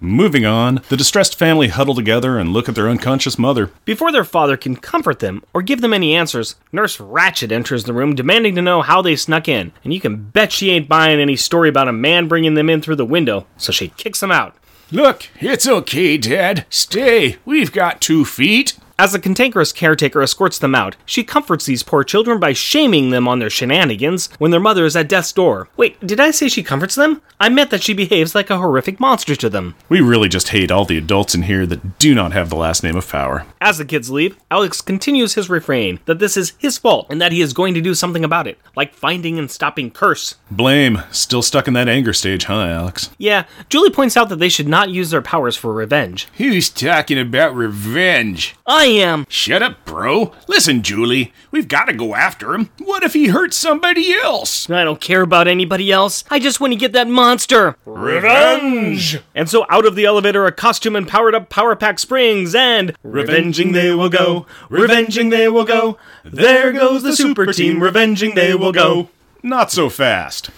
[0.00, 3.72] Moving on, the distressed family huddle together and look at their unconscious mother.
[3.84, 7.92] Before their father can comfort them or give them any answers, Nurse Ratched enters the
[7.92, 11.18] room demanding to know how they snuck in, and you can bet she ain't buying
[11.18, 14.30] any story about a man bringing them in through the window, so she kicks them
[14.30, 14.54] out.
[14.92, 16.64] Look, it's okay, Dad.
[16.70, 17.36] Stay.
[17.44, 18.78] We've got two feet.
[19.00, 23.28] As the cantankerous caretaker escorts them out, she comforts these poor children by shaming them
[23.28, 25.68] on their shenanigans when their mother is at death's door.
[25.76, 27.22] Wait, did I say she comforts them?
[27.38, 29.76] I meant that she behaves like a horrific monster to them.
[29.88, 32.82] We really just hate all the adults in here that do not have the last
[32.82, 33.46] name of Power.
[33.60, 37.30] As the kids leave, Alex continues his refrain that this is his fault and that
[37.30, 40.34] he is going to do something about it, like finding and stopping Curse.
[40.50, 41.04] Blame.
[41.12, 43.10] Still stuck in that anger stage, huh, Alex?
[43.16, 46.26] Yeah, Julie points out that they should not use their powers for revenge.
[46.38, 48.56] Who's talking about revenge?
[48.66, 49.26] I am.
[49.28, 50.32] Shut up, bro.
[50.46, 52.70] Listen, Julie, we've got to go after him.
[52.78, 54.68] What if he hurts somebody else?
[54.70, 56.24] I don't care about anybody else.
[56.30, 57.76] I just want to get that monster.
[57.84, 59.18] Revenge!
[59.34, 62.96] And so out of the elevator, a costume and powered up Power Pack springs, and
[63.02, 65.98] revenging they will go, revenging they will go.
[66.24, 69.10] There goes the super team, revenging they will go.
[69.42, 70.50] Not so fast.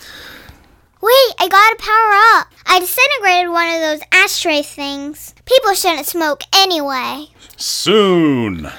[1.02, 2.52] Wait, I gotta power up.
[2.66, 5.34] I disintegrated one of those ashtray things.
[5.46, 7.28] People shouldn't smoke anyway.
[7.56, 8.70] Soon.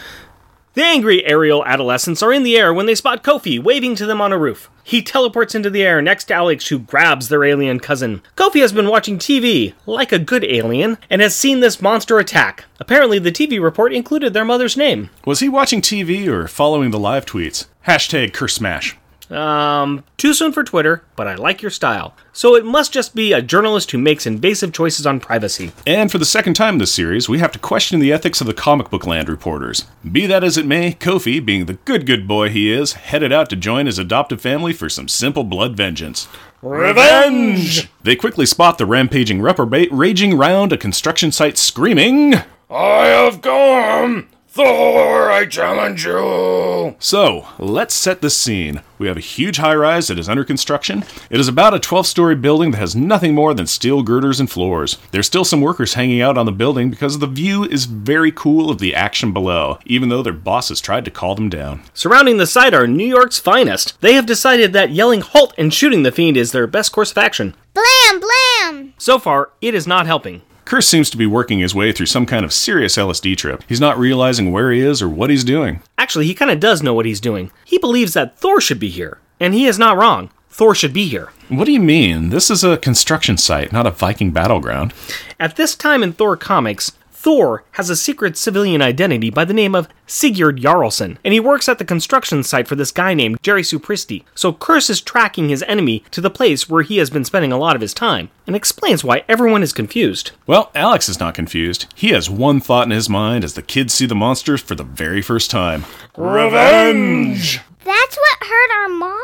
[0.73, 4.21] The angry aerial adolescents are in the air when they spot Kofi waving to them
[4.21, 4.69] on a roof.
[4.83, 8.21] He teleports into the air next to Alex, who grabs their alien cousin.
[8.37, 12.65] Kofi has been watching TV, like a good alien, and has seen this monster attack.
[12.79, 15.09] Apparently, the TV report included their mother's name.
[15.25, 17.65] Was he watching TV or following the live tweets?
[17.87, 18.95] Hashtag curse smash.
[19.31, 22.15] Um, too soon for Twitter, but I like your style.
[22.33, 25.71] So it must just be a journalist who makes invasive choices on privacy.
[25.87, 28.47] And for the second time in this series, we have to question the ethics of
[28.47, 29.85] the comic book land reporters.
[30.09, 33.49] Be that as it may, Kofi, being the good good boy he is, headed out
[33.51, 36.27] to join his adoptive family for some simple blood vengeance.
[36.61, 37.89] Revenge!
[38.03, 42.35] They quickly spot the rampaging reprobate raging round a construction site screaming,
[42.69, 44.29] I have come!
[44.53, 46.97] Thor, I challenge you!
[46.99, 48.81] So, let's set the scene.
[48.97, 51.05] We have a huge high rise that is under construction.
[51.29, 54.51] It is about a 12 story building that has nothing more than steel girders and
[54.51, 54.97] floors.
[55.11, 58.69] There's still some workers hanging out on the building because the view is very cool
[58.69, 61.83] of the action below, even though their bosses tried to call them down.
[61.93, 64.01] Surrounding the site are New York's finest.
[64.01, 67.17] They have decided that yelling halt and shooting the fiend is their best course of
[67.17, 67.55] action.
[67.73, 68.93] Blam, blam!
[68.97, 70.41] So far, it is not helping.
[70.71, 73.61] Curse seems to be working his way through some kind of serious LSD trip.
[73.67, 75.81] He's not realizing where he is or what he's doing.
[75.97, 77.51] Actually, he kind of does know what he's doing.
[77.65, 80.31] He believes that Thor should be here, and he is not wrong.
[80.49, 81.33] Thor should be here.
[81.49, 82.29] What do you mean?
[82.29, 84.93] This is a construction site, not a Viking battleground.
[85.41, 89.75] At this time in Thor comics, Thor has a secret civilian identity by the name
[89.75, 93.61] of Sigurd Jarlsson, and he works at the construction site for this guy named Jerry
[93.61, 94.23] Sapristi.
[94.33, 97.59] So Curse is tracking his enemy to the place where he has been spending a
[97.59, 100.31] lot of his time, and explains why everyone is confused.
[100.47, 101.85] Well, Alex is not confused.
[101.93, 104.83] He has one thought in his mind as the kids see the monsters for the
[104.83, 105.85] very first time.
[106.17, 107.59] Revenge!
[107.85, 109.19] That's what hurt our mom?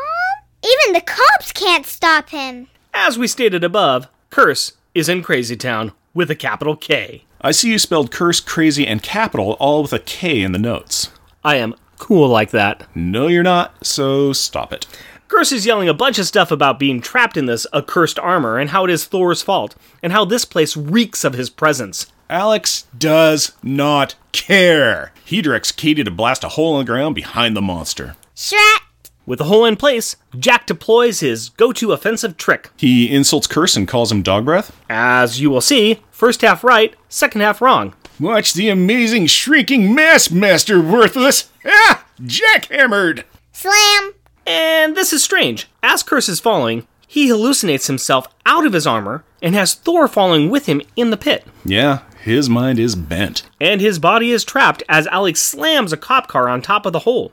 [0.62, 2.68] Even the cops can't stop him.
[2.94, 7.22] As we stated above, Curse is in Crazy Town with a capital K.
[7.40, 11.10] I see you spelled curse, crazy, and capital all with a K in the notes.
[11.44, 12.88] I am cool like that.
[12.92, 14.84] No, you're not, so stop it.
[15.28, 18.70] Curse is yelling a bunch of stuff about being trapped in this accursed armor and
[18.70, 22.10] how it is Thor's fault, and how this place reeks of his presence.
[22.28, 25.12] Alex does not care.
[25.24, 28.16] He directs Katie to blast a hole in the ground behind the monster.
[28.34, 28.80] Strat.
[29.28, 32.70] With the hole in place, Jack deploys his go to offensive trick.
[32.78, 34.74] He insults Curse and calls him dog breath.
[34.88, 37.94] As you will see, first half right, second half wrong.
[38.18, 41.48] Watch the amazing shrinking mass master, worthless.
[41.64, 42.04] Ah!
[42.20, 43.22] Jackhammered!
[43.52, 44.14] Slam.
[44.44, 45.68] And this is strange.
[45.80, 50.50] As Curse is falling, he hallucinates himself out of his armor and has Thor falling
[50.50, 51.46] with him in the pit.
[51.64, 53.44] Yeah, his mind is bent.
[53.60, 57.00] And his body is trapped as Alex slams a cop car on top of the
[57.00, 57.30] hole.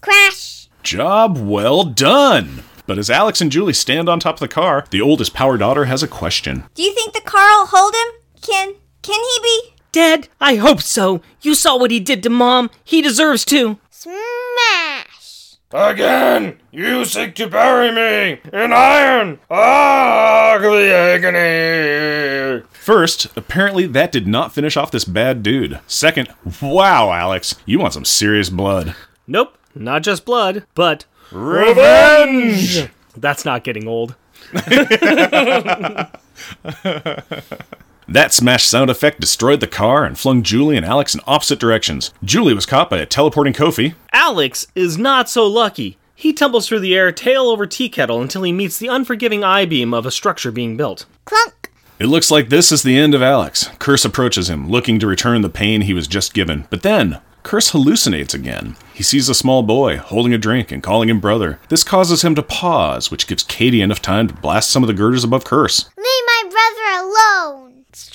[0.00, 0.68] Crash.
[0.82, 2.64] Job well done.
[2.86, 5.84] But as Alex and Julie stand on top of the car, the oldest power daughter
[5.84, 6.64] has a question.
[6.74, 8.23] Do you think the car will hold him?
[8.44, 9.74] Can can he be?
[9.94, 10.28] dead?
[10.40, 11.22] I hope so.
[11.40, 12.68] You saw what he did to Mom.
[12.82, 13.78] He deserves to.
[13.90, 15.56] Smash.
[15.72, 19.38] Again, you seek to bury me in iron.
[19.48, 22.64] Ugly agony.
[22.72, 25.78] First, apparently that did not finish off this bad dude.
[25.86, 26.28] Second,
[26.60, 28.94] wow, Alex, you want some serious blood.
[29.28, 32.88] Nope, not just blood, but Revenge.
[33.16, 34.16] that's not getting old.
[38.06, 42.12] That smash sound effect destroyed the car and flung Julie and Alex in opposite directions.
[42.22, 43.94] Julie was caught by a teleporting Kofi.
[44.12, 45.98] Alex is not so lucky.
[46.14, 49.64] He tumbles through the air tail over tea kettle until he meets the unforgiving I
[49.64, 51.06] beam of a structure being built.
[51.24, 51.70] Clunk.
[51.98, 53.70] It looks like this is the end of Alex.
[53.78, 56.66] Curse approaches him, looking to return the pain he was just given.
[56.68, 58.74] But then, Curse hallucinates again.
[58.94, 61.60] He sees a small boy holding a drink and calling him brother.
[61.68, 64.94] This causes him to pause, which gives Katie enough time to blast some of the
[64.94, 65.84] girders above Curse.
[65.96, 66.33] Leave my brother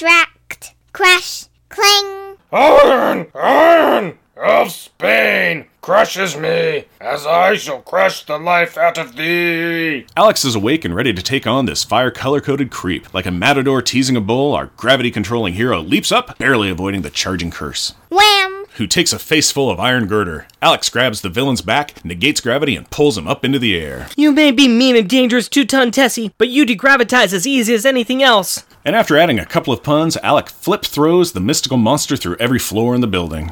[0.02, 0.12] alone.
[0.12, 0.74] Stract.
[0.94, 1.46] Crash.
[1.70, 2.38] Clang.
[2.52, 10.06] Iron, iron of Spain crushes me, as I shall crush the life out of thee.
[10.18, 13.14] Alex is awake and ready to take on this fire color coded creep.
[13.14, 17.10] Like a matador teasing a bull, our gravity controlling hero leaps up, barely avoiding the
[17.10, 17.94] charging curse.
[18.10, 18.59] Wham.
[18.80, 20.48] Who takes a face full of iron girder.
[20.62, 24.08] Alex grabs the villain's back, negates gravity, and pulls him up into the air.
[24.16, 27.86] You may be mean and dangerous two ton Tessie, but you degravitize as easy as
[27.86, 28.64] anything else.
[28.86, 32.58] And after adding a couple of puns, Alec flip throws the mystical monster through every
[32.58, 33.52] floor in the building.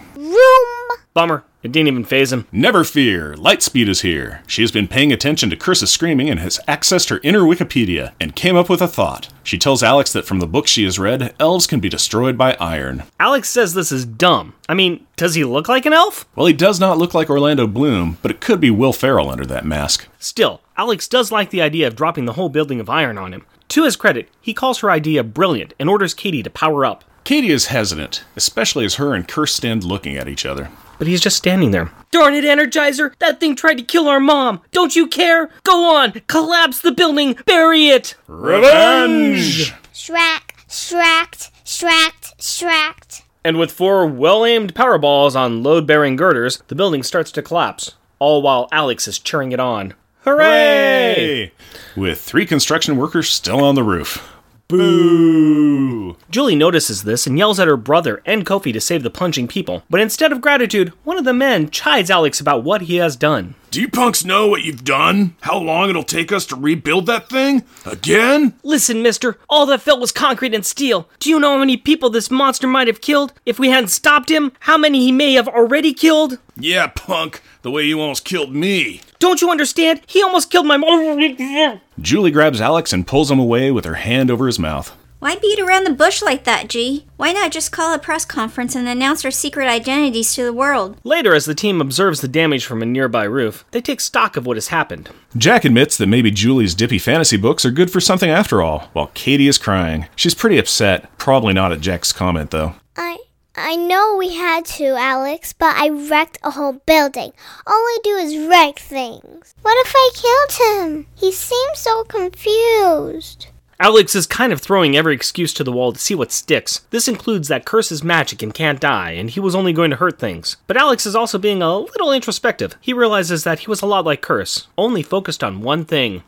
[1.17, 2.45] Bummer, it didn't even phase him.
[2.51, 4.43] Never fear, Lightspeed is here.
[4.45, 8.35] She has been paying attention to Curse's screaming and has accessed her inner Wikipedia and
[8.35, 9.29] came up with a thought.
[9.41, 12.53] She tells Alex that from the book she has read, elves can be destroyed by
[12.59, 13.01] iron.
[13.19, 14.53] Alex says this is dumb.
[14.69, 16.27] I mean, does he look like an elf?
[16.35, 19.47] Well, he does not look like Orlando Bloom, but it could be Will Ferrell under
[19.47, 20.07] that mask.
[20.19, 23.43] Still, Alex does like the idea of dropping the whole building of iron on him.
[23.69, 27.03] To his credit, he calls her idea brilliant and orders Katie to power up.
[27.27, 30.69] Katie is hesitant, especially as her and Curse stand looking at each other.
[30.97, 31.91] But he's just standing there.
[32.09, 33.13] Darn it, Energizer!
[33.19, 34.61] That thing tried to kill our mom!
[34.71, 35.49] Don't you care?
[35.63, 36.13] Go on!
[36.27, 37.37] Collapse the building!
[37.45, 38.15] Bury it!
[38.27, 39.73] Revenge.
[39.93, 40.55] Strack.
[40.69, 41.51] Stract.
[41.65, 42.37] Stract.
[42.37, 43.23] Stract.
[43.43, 47.41] And with four well aimed power balls on load bearing girders, the building starts to
[47.41, 49.95] collapse, all while Alex is cheering it on.
[50.21, 51.51] Hooray!
[51.93, 54.36] With three construction workers still on the roof.
[54.69, 56.17] Boo!
[56.29, 59.83] Julie notices this and yells at her brother and Kofi to save the plunging people.
[59.89, 63.55] But instead of gratitude, one of the men chides Alex about what he has done.
[63.69, 65.35] Do you punks know what you've done?
[65.41, 67.63] How long it'll take us to rebuild that thing?
[67.85, 68.53] Again?
[68.63, 71.09] Listen, mister, all that fell was concrete and steel.
[71.19, 73.33] Do you know how many people this monster might have killed?
[73.45, 76.39] If we hadn't stopped him, how many he may have already killed?
[76.55, 77.41] Yeah, punk.
[77.61, 79.01] The way you almost killed me.
[79.19, 80.01] Don't you understand?
[80.07, 81.81] He almost killed my mom.
[81.99, 84.95] Julie grabs Alex and pulls him away with her hand over his mouth.
[85.19, 87.07] Why beat around the bush like that, Gee?
[87.17, 90.97] Why not just call a press conference and announce our secret identities to the world?
[91.03, 94.45] Later, as the team observes the damage from a nearby roof, they take stock of
[94.45, 95.09] what has happened.
[95.35, 99.09] Jack admits that maybe Julie's dippy fantasy books are good for something after all, while
[99.15, 100.07] Katie is crying.
[100.15, 102.75] She's pretty upset, probably not at Jack's comment though.
[102.95, 103.17] I
[103.55, 107.31] I know we had to, Alex, but I wrecked a whole building.
[107.65, 109.55] All I do is wreck things.
[109.63, 111.07] What if I killed him?
[111.15, 113.47] He seems so confused.
[113.79, 116.79] Alex is kind of throwing every excuse to the wall to see what sticks.
[116.89, 119.97] This includes that Curse is magic and can't die, and he was only going to
[119.97, 120.57] hurt things.
[120.65, 122.75] But Alex is also being a little introspective.
[122.81, 126.23] He realizes that he was a lot like Curse, only focused on one thing.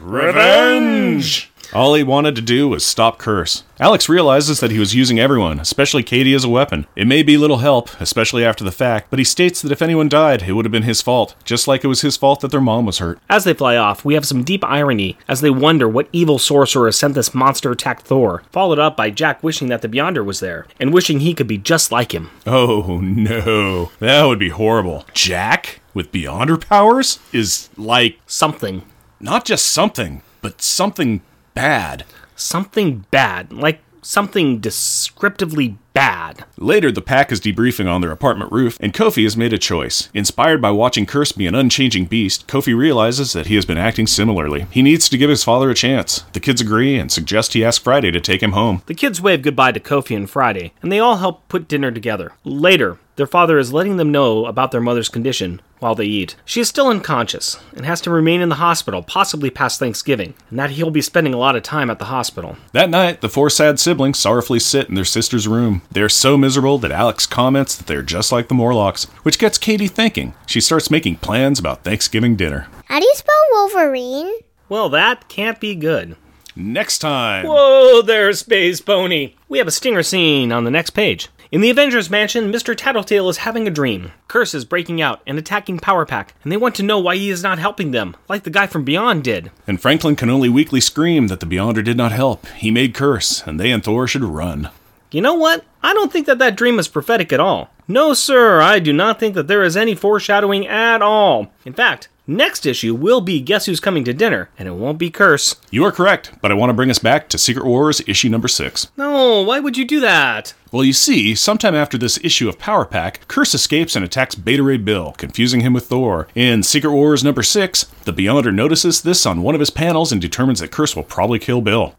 [0.00, 1.52] Revenge.
[1.74, 3.64] All he wanted to do was stop Curse.
[3.80, 6.86] Alex realizes that he was using everyone, especially Katie, as a weapon.
[6.94, 10.08] It may be little help, especially after the fact, but he states that if anyone
[10.08, 12.60] died, it would have been his fault, just like it was his fault that their
[12.60, 13.18] mom was hurt.
[13.28, 16.92] As they fly off, we have some deep irony as they wonder what evil sorcerer
[16.92, 20.68] sent this monster attack Thor, followed up by Jack wishing that the Beyonder was there,
[20.78, 22.30] and wishing he could be just like him.
[22.46, 25.06] Oh no, that would be horrible.
[25.12, 28.82] Jack, with Beyonder powers, is like Something.
[29.18, 31.20] not just something, but something
[31.54, 32.04] bad.
[32.36, 33.52] Something bad.
[33.52, 36.44] Like something descriptively bad.
[36.58, 40.10] Later, the pack is debriefing on their apartment roof, and Kofi has made a choice.
[40.12, 44.06] Inspired by watching Curse be an unchanging beast, Kofi realizes that he has been acting
[44.06, 44.66] similarly.
[44.70, 46.24] He needs to give his father a chance.
[46.32, 48.82] The kids agree and suggest he ask Friday to take him home.
[48.86, 52.32] The kids wave goodbye to Kofi and Friday, and they all help put dinner together.
[52.44, 56.34] Later, their father is letting them know about their mother's condition while they eat.
[56.44, 60.58] She is still unconscious and has to remain in the hospital, possibly past Thanksgiving, and
[60.58, 62.56] that he'll be spending a lot of time at the hospital.
[62.72, 65.82] That night, the four sad siblings sorrowfully sit in their sister's room.
[65.90, 69.38] They are so miserable that Alex comments that they are just like the Morlocks, which
[69.38, 70.34] gets Katie thinking.
[70.46, 72.68] She starts making plans about Thanksgiving dinner.
[72.86, 74.32] How do you spell Wolverine?
[74.68, 76.16] Well, that can't be good.
[76.56, 77.46] Next time.
[77.46, 79.34] Whoa there, Space Pony!
[79.48, 81.28] We have a stinger scene on the next page.
[81.50, 82.76] In the Avengers Mansion, Mr.
[82.76, 84.10] Tattletale is having a dream.
[84.26, 87.30] Curse is breaking out and attacking Power Pack, and they want to know why he
[87.30, 89.52] is not helping them, like the guy from Beyond did.
[89.66, 92.46] And Franklin can only weakly scream that the Beyonder did not help.
[92.56, 94.70] He made curse, and they and Thor should run.
[95.14, 95.64] You know what?
[95.80, 97.70] I don't think that that dream is prophetic at all.
[97.86, 101.52] No, sir, I do not think that there is any foreshadowing at all.
[101.64, 105.10] In fact, Next issue will be Guess Who's Coming to Dinner, and it won't be
[105.10, 105.56] Curse.
[105.70, 108.48] You are correct, but I want to bring us back to Secret Wars issue number
[108.48, 108.90] 6.
[108.96, 110.54] No, why would you do that?
[110.72, 114.62] Well, you see, sometime after this issue of Power Pack, Curse escapes and attacks Beta
[114.62, 116.26] Ray Bill, confusing him with Thor.
[116.34, 120.18] In Secret Wars number 6, the Beyonder notices this on one of his panels and
[120.18, 121.94] determines that Curse will probably kill Bill.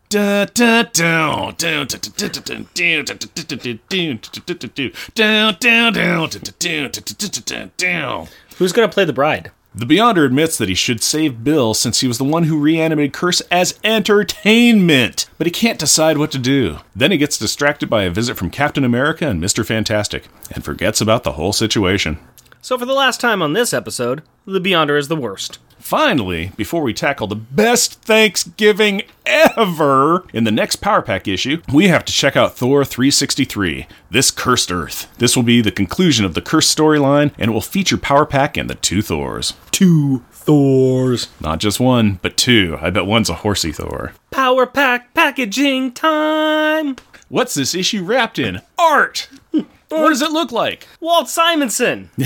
[8.57, 9.51] Who's going to play the bride?
[9.77, 13.11] The Beyonder admits that he should save Bill since he was the one who reanimated
[13.11, 16.77] Curse as entertainment, but he can't decide what to do.
[16.95, 19.65] Then he gets distracted by a visit from Captain America and Mr.
[19.65, 22.19] Fantastic, and forgets about the whole situation.
[22.61, 25.59] So, for the last time on this episode, the Beyonder is the worst.
[25.85, 31.89] Finally, before we tackle the best Thanksgiving ever in the next Power Pack issue, we
[31.89, 35.15] have to check out Thor 363, This Cursed Earth.
[35.19, 38.57] This will be the conclusion of the Cursed storyline, and it will feature Power Pack
[38.57, 39.53] and the two Thors.
[39.69, 41.27] Two Thors.
[41.39, 42.79] Not just one, but two.
[42.81, 44.13] I bet one's a horsey Thor.
[44.31, 46.95] Power Pack packaging time!
[47.29, 48.63] What's this issue wrapped in?
[48.79, 49.29] Art!
[49.51, 50.87] what does it look like?
[50.99, 52.09] Walt Simonson!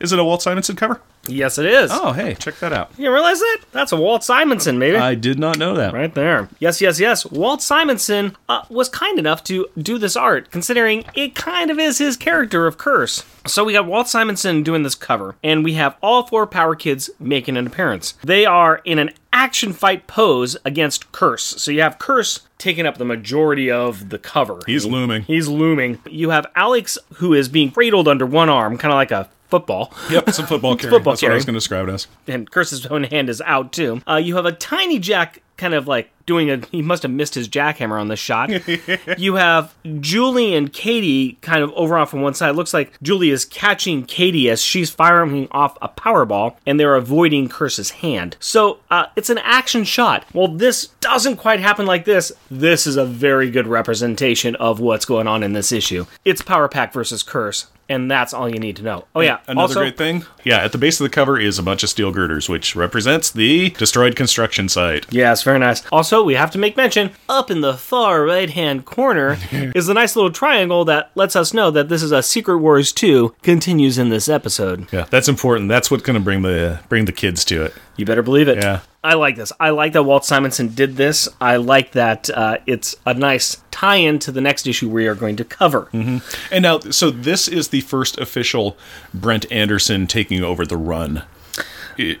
[0.00, 1.02] Is it a Walt Simonson cover?
[1.26, 1.90] Yes, it is.
[1.92, 2.90] Oh, hey, check that out.
[2.98, 3.60] You realize that?
[3.72, 4.96] That's a Walt Simonson, maybe.
[4.96, 5.94] I did not know that.
[5.94, 6.48] Right there.
[6.58, 7.24] Yes, yes, yes.
[7.26, 11.98] Walt Simonson uh, was kind enough to do this art, considering it kind of is
[11.98, 13.24] his character of Curse.
[13.46, 17.10] So we got Walt Simonson doing this cover, and we have all four Power Kids
[17.18, 18.14] making an appearance.
[18.22, 21.42] They are in an action fight pose against Curse.
[21.42, 24.60] So you have Curse taking up the majority of the cover.
[24.66, 25.22] He's looming.
[25.22, 25.98] He's looming.
[26.08, 29.92] You have Alex, who is being cradled under one arm, kind of like a football.
[30.10, 32.06] Yep, it's a football football That's what I was going to describe it as.
[32.26, 34.00] and Curse's own hand is out too.
[34.08, 36.56] Uh, you have a tiny Jack kind of like doing a.
[36.72, 38.50] He must have missed his jackhammer on this shot.
[39.18, 42.50] you have Julie and Katie kind of over off on one side.
[42.50, 46.96] It looks like Julie is catching Katie as she's firing off a powerball, and they're
[46.96, 48.36] avoiding Curse's hand.
[48.40, 50.24] So uh, it's an action shot.
[50.32, 52.32] Well, this doesn't quite happen like this.
[52.50, 56.06] This is a very good representation of what's going on in this issue.
[56.24, 57.66] It's Power Pack versus Curse.
[57.92, 59.04] And that's all you need to know.
[59.14, 60.24] Oh yeah, Another also, great thing.
[60.44, 63.30] Yeah, at the base of the cover is a bunch of steel girders, which represents
[63.30, 65.06] the destroyed construction site.
[65.12, 65.84] Yes, very nice.
[65.92, 69.94] Also, we have to make mention up in the far right hand corner is the
[69.94, 73.98] nice little triangle that lets us know that this is a Secret Wars 2 continues
[73.98, 74.90] in this episode.
[74.90, 75.68] Yeah, that's important.
[75.68, 77.74] That's what's going to bring the bring the kids to it.
[77.98, 78.56] You better believe it.
[78.56, 78.80] Yeah.
[79.04, 79.52] I like this.
[79.58, 81.28] I like that Walt Simonson did this.
[81.40, 85.14] I like that uh, it's a nice tie in to the next issue we are
[85.16, 85.88] going to cover.
[85.92, 86.22] And
[86.62, 88.76] now, so this is the first official
[89.12, 91.24] Brent Anderson taking over the run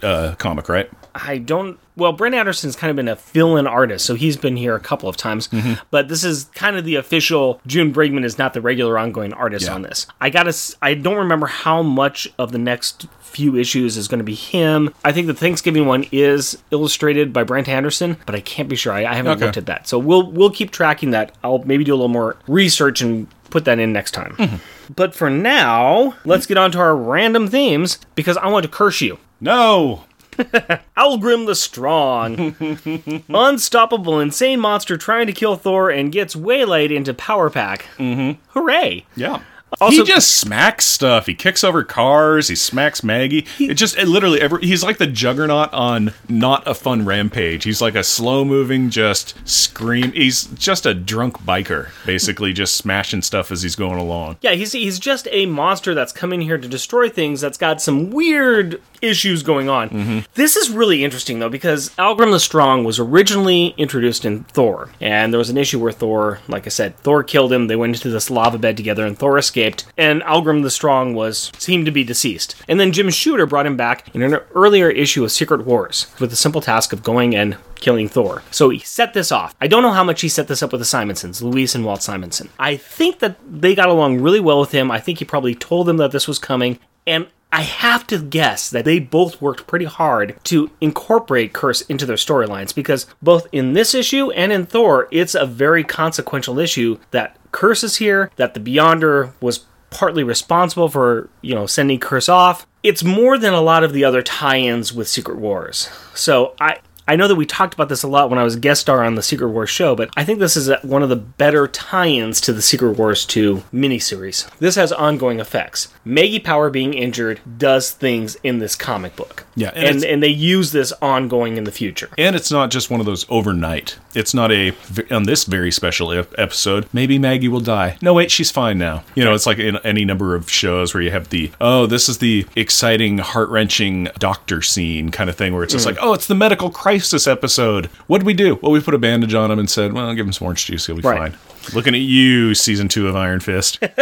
[0.02, 0.90] uh, comic, right?
[1.14, 1.78] I don't.
[1.94, 5.08] Well, Brent Anderson's kind of been a fill-in artist, so he's been here a couple
[5.08, 5.48] of times.
[5.48, 5.74] Mm-hmm.
[5.90, 7.60] But this is kind of the official.
[7.66, 9.74] June Brigman is not the regular ongoing artist Yeah.
[9.74, 10.06] on this.
[10.20, 10.54] I gotta.
[10.80, 14.92] I don't remember how much of the next few issues is going to be him.
[15.04, 18.92] I think the Thanksgiving one is illustrated by Brent Anderson, but I can't be sure.
[18.92, 19.44] I, I haven't Okay.
[19.46, 21.32] looked at that, so we'll we'll keep tracking that.
[21.44, 24.34] I'll maybe do a little more research and put that in next time.
[24.38, 24.56] Mm-hmm.
[24.94, 29.00] But for now, let's get on to our random themes because I want to curse
[29.02, 29.18] you.
[29.40, 30.04] No.
[30.96, 33.22] Algrim the Strong.
[33.28, 37.86] Unstoppable, insane monster trying to kill Thor and gets waylaid into Power Pack.
[37.98, 38.40] Mm-hmm.
[38.48, 39.04] Hooray!
[39.14, 39.42] Yeah.
[39.80, 41.26] Also- he just smacks stuff.
[41.26, 42.48] He kicks over cars.
[42.48, 43.46] He smacks Maggie.
[43.58, 47.64] it just it literally every, he's like the juggernaut on not a fun rampage.
[47.64, 50.12] He's like a slow moving, just scream.
[50.12, 54.36] He's just a drunk biker, basically just smashing stuff as he's going along.
[54.42, 57.40] Yeah, he's he's just a monster that's coming here to destroy things.
[57.40, 59.90] That's got some weird issues going on.
[59.90, 60.18] Mm-hmm.
[60.34, 65.32] This is really interesting though because Algrim the Strong was originally introduced in Thor, and
[65.32, 67.66] there was an issue where Thor, like I said, Thor killed him.
[67.66, 69.61] They went into this lava bed together, and Thor escaped.
[69.96, 72.56] And Algrim the Strong was seemed to be deceased.
[72.68, 76.30] And then Jim Shooter brought him back in an earlier issue of Secret Wars with
[76.30, 78.42] the simple task of going and killing Thor.
[78.50, 79.54] So he set this off.
[79.60, 82.02] I don't know how much he set this up with the Simonsons, Louise and Walt
[82.02, 82.48] Simonson.
[82.58, 84.90] I think that they got along really well with him.
[84.90, 86.78] I think he probably told them that this was coming.
[87.06, 92.06] And I have to guess that they both worked pretty hard to incorporate Curse into
[92.06, 96.98] their storylines because both in this issue and in Thor, it's a very consequential issue
[97.10, 102.28] that Curse is here, that the Beyonder was partly responsible for, you know, sending Curse
[102.28, 102.66] off.
[102.82, 105.88] It's more than a lot of the other tie-ins with Secret Wars.
[106.14, 108.82] So I I know that we talked about this a lot when I was guest
[108.82, 111.66] star on the Secret Wars show, but I think this is one of the better
[111.66, 114.48] tie-ins to the Secret Wars 2 miniseries.
[114.58, 115.92] This has ongoing effects.
[116.04, 119.46] Maggie Power being injured does things in this comic book.
[119.54, 122.08] Yeah, and and and they use this ongoing in the future.
[122.16, 123.98] And it's not just one of those overnight.
[124.14, 124.72] It's not a
[125.10, 126.88] on this very special episode.
[126.92, 127.98] Maybe Maggie will die.
[128.00, 129.04] No, wait, she's fine now.
[129.14, 132.08] You know, it's like in any number of shows where you have the oh, this
[132.08, 135.90] is the exciting, heart wrenching doctor scene kind of thing, where it's just mm.
[135.90, 136.91] like oh, it's the medical crisis
[137.26, 137.86] episode.
[138.06, 138.58] What did we do?
[138.62, 140.86] Well, we put a bandage on him and said, well, give him some orange juice,
[140.86, 141.32] he'll be Right.
[141.32, 141.74] fine.
[141.74, 143.78] Looking at you, season two of Iron Fist.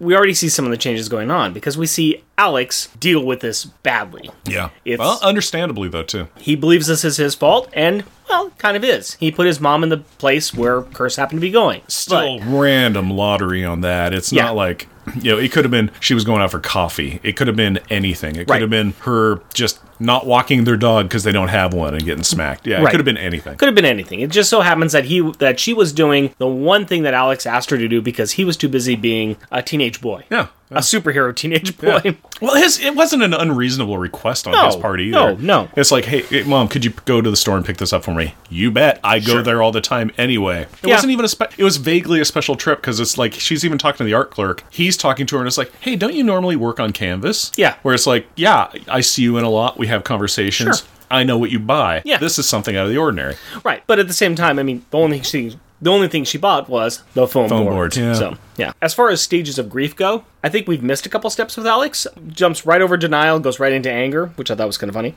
[0.00, 3.40] We already see some of the changes going on because we see Alex deal with
[3.40, 4.30] this badly.
[4.46, 4.70] yeah.
[4.86, 6.26] It's- well, understandably though too.
[6.38, 9.14] He believes this is his fault, and well, kind of is.
[9.14, 11.82] He put his mom in the place where Curse happened to be going.
[11.86, 14.14] still But- random lottery on that.
[14.14, 14.44] It's Yeah.
[14.44, 14.88] not like
[15.20, 17.20] you know, it could have been she was going out for coffee.
[17.22, 18.36] It could have been anything.
[18.36, 18.60] It could Right.
[18.62, 22.24] have been her just not walking their dog because they don't have one and getting
[22.24, 22.66] smacked.
[22.66, 23.56] Yeah, it could have been anything.
[23.56, 24.20] Could have been anything.
[24.20, 27.46] It just so happens that he that she was doing the one thing that Alex
[27.46, 30.24] asked her to do because he was too busy being a teenage boy.
[30.30, 30.48] Yeah.
[30.72, 32.16] A superhero teenage boy.
[32.40, 35.10] Well, his it wasn't an unreasonable request on No, his part either.
[35.10, 35.68] no, no.
[35.76, 38.04] It's like, hey, hey, mom, could you go to the store and pick this up
[38.04, 38.34] for me?
[38.48, 39.00] You bet.
[39.02, 39.42] I go Sure.
[39.42, 40.62] there all the time anyway.
[40.62, 40.94] It Yeah.
[40.94, 43.78] wasn't even a spe- It was vaguely a special trip because it's like she's even
[43.78, 44.62] talking to the art clerk.
[44.70, 47.50] He's talking to her and it's like, hey, don't you normally work on canvas?
[47.56, 47.74] Yeah.
[47.82, 49.76] Where it's like, yeah, I see you in a lot.
[49.76, 50.80] We have conversations.
[50.80, 50.88] Sure.
[51.10, 52.02] I know what you buy.
[52.04, 52.18] Yeah.
[52.18, 53.34] This is something out of the ordinary.
[53.64, 53.82] Right.
[53.86, 56.36] But at the same time, I mean, the only thing she the only thing she
[56.36, 57.74] bought was the foam, Foam board.
[57.74, 58.12] board, yeah.
[58.12, 58.72] So yeah.
[58.82, 61.66] As far as stages of grief go, I think we've missed a couple steps with
[61.66, 62.06] Alex.
[62.28, 65.14] Jumps right over denial, goes right into anger, which I thought was kind of funny.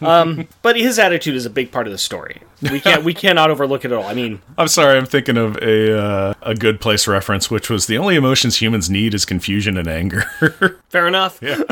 [0.06, 2.40] um, but his attitude is a big part of the story.
[2.62, 4.04] We can't we cannot overlook it at all.
[4.04, 7.86] I mean, I'm sorry, I'm thinking of a uh, a good place reference, which was
[7.86, 10.22] the only emotions humans need is confusion and anger.
[10.88, 11.38] Fair enough.
[11.40, 11.62] Yeah.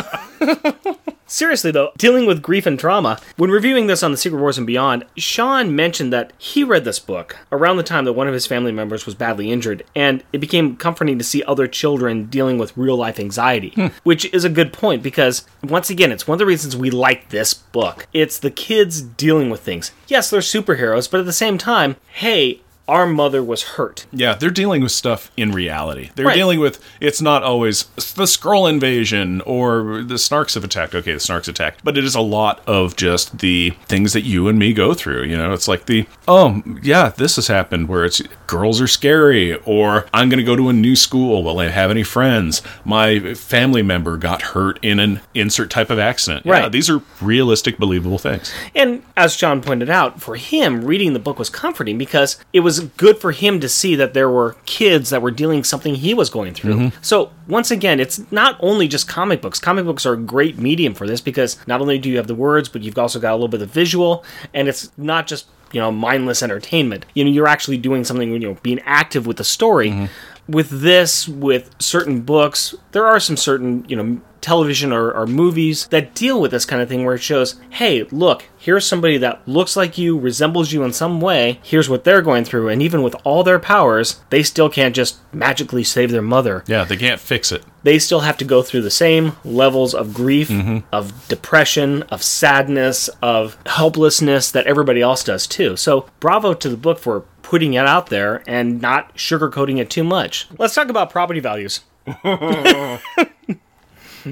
[1.29, 4.67] Seriously, though, dealing with grief and trauma, when reviewing this on the Secret Wars and
[4.67, 8.47] Beyond, Sean mentioned that he read this book around the time that one of his
[8.47, 12.77] family members was badly injured, and it became comforting to see other children dealing with
[12.77, 13.89] real life anxiety, hmm.
[14.05, 17.29] which is a good point because, once again, it's one of the reasons we like
[17.29, 18.07] this book.
[18.15, 19.93] It's the kids dealing with things.
[20.07, 24.07] Yes, they're superheroes, but at the same time, hey, our mother was hurt.
[24.13, 26.11] Yeah, they're dealing with stuff in reality.
[26.15, 26.35] They're Right.
[26.35, 30.95] dealing with it's not always the Skrull invasion or the snarks have attacked.
[30.95, 34.49] Okay, the snarks attacked, but it is a lot of just the things that you
[34.49, 35.25] and me go through.
[35.25, 39.55] You know, it's like the oh yeah, this has happened where it's girls are scary,
[39.65, 41.43] or I'm going to go to a new school.
[41.45, 42.63] Will I have any friends?
[42.85, 46.47] My family member got hurt in an insert type of accident.
[46.47, 46.73] Yeah, Right.
[46.73, 48.51] these are realistic, believable things.
[48.75, 52.78] And as John pointed out, for him, reading the book was comforting because it was
[52.81, 56.31] good for him to see that there were kids that were dealing something he was
[56.31, 56.75] going through.
[56.75, 57.03] Mm-hmm.
[57.03, 59.59] So, once again, it's not only just comic books.
[59.59, 62.35] Comic books are a great medium for this because not only do you have the
[62.35, 64.25] words, but you've also got a little bit of visual,
[64.55, 67.07] and it's not just you know mindless entertainment.
[67.15, 68.31] You know, you're actually doing something.
[68.33, 69.91] You know, being active with the story.
[69.91, 70.07] Mm-hmm.
[70.49, 75.87] With this, with certain books, there are some certain you know television or, or movies
[75.89, 79.47] that deal with this kind of thing where it shows, hey, look, here's somebody that
[79.47, 83.03] looks like you, resembles you in some way, here's what they're going through, and even
[83.03, 86.65] with all their powers, they still can't just magically save their mother.
[86.67, 87.65] Yeah, they can't fix it.
[87.83, 90.87] They still have to go through the same levels of grief, mm-hmm.
[90.93, 95.77] of depression, of sadness, of helplessness that everybody else does too.
[95.77, 100.05] So, bravo to the book for putting it out there and not sugarcoating it too
[100.05, 100.49] much.
[100.59, 101.81] Let's talk about property values.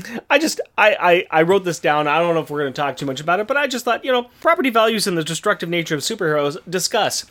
[0.02, 0.18] Mm-hmm.
[0.30, 0.96] I just I,
[1.30, 2.06] I I wrote this down.
[2.08, 3.84] I don't know if we're going to talk too much about it, but I just
[3.84, 6.56] thought you know property values and the destructive nature of superheroes.
[6.68, 7.24] Discuss.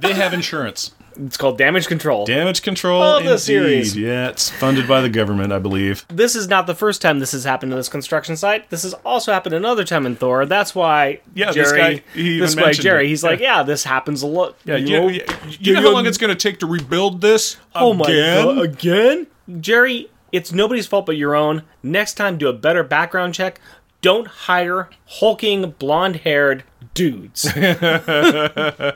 [0.00, 0.92] They have insurance.
[1.14, 2.24] It's called damage control.
[2.24, 3.00] Damage control.
[3.00, 3.94] Love the series.
[3.94, 6.06] Yeah, it's funded by the government, I believe.
[6.08, 8.70] this is not the first time this has happened in this construction site.
[8.70, 10.46] This has also happened another time in Thor.
[10.46, 14.22] That's why Yeah, this Jerry, guy- he this guy Jerry, he's like, yeah, this happens
[14.22, 14.56] a lot.
[14.64, 15.20] Yeah, You know- you,
[15.60, 17.58] you know how long it's going to take to rebuild this?
[17.74, 19.26] Oh my god, again?
[19.60, 21.62] Jerry, it's nobody's fault but your own.
[21.82, 23.60] Next time, do a better background check.
[24.00, 26.64] Don't hire hulking, blonde haired
[26.94, 27.46] dudes.
[27.56, 28.92] I,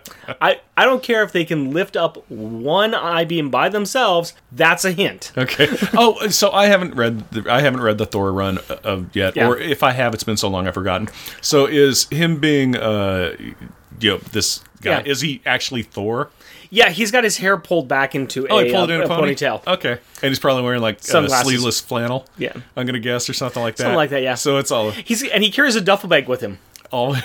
[0.77, 4.35] I don't care if they can lift up one I beam by themselves.
[4.53, 5.33] That's a hint.
[5.37, 5.69] Okay.
[5.99, 9.37] Oh, so I haven't read the, I haven't read the Thor run uh, of yet,
[9.37, 9.49] Yeah.
[9.49, 11.09] or if I have, it's been so long I've forgotten.
[11.41, 13.37] So is him being uh,
[14.01, 15.03] you know, this guy Yeah.
[15.07, 16.31] is he actually Thor?
[16.71, 19.03] Yeah, he's got his hair pulled back into Oh, a, he pulled uh, it in
[19.03, 19.35] a, pony?
[19.35, 19.67] ponytail.
[19.67, 19.93] Okay,
[20.23, 21.47] and he's probably wearing like uh, Sunglasses.
[21.47, 22.27] sleeveless flannel.
[22.39, 22.53] Yeah.
[22.77, 23.83] I'm gonna guess or something like that.
[23.85, 24.35] Something like that, yeah.
[24.35, 26.59] So it's all He's and he carries a duffel bag with him.
[26.93, 27.23] always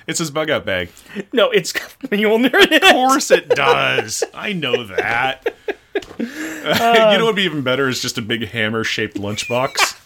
[0.06, 0.90] it's his bug out bag.
[1.32, 1.72] No, it's.
[1.74, 2.10] Of
[2.92, 4.22] course it does.
[4.34, 5.54] I know that.
[6.18, 9.96] you know what would be even better is just a big hammer shaped lunchbox.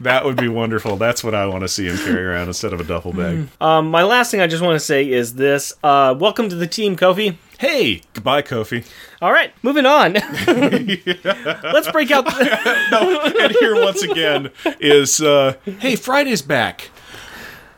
[0.00, 0.96] that would be wonderful.
[0.96, 3.48] That's what I want to see him carry around instead of a duffel bag.
[3.60, 6.66] Um, my last thing I just want to say is this: uh, Welcome to the
[6.66, 7.36] team, Kofi.
[7.60, 8.86] Hey, goodbye, Kofi.
[9.20, 10.14] All right, moving on.
[10.46, 12.24] Let's break out.
[12.40, 14.50] and here once again
[14.80, 16.88] is uh, hey friday's back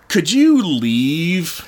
[0.07, 1.67] could you leave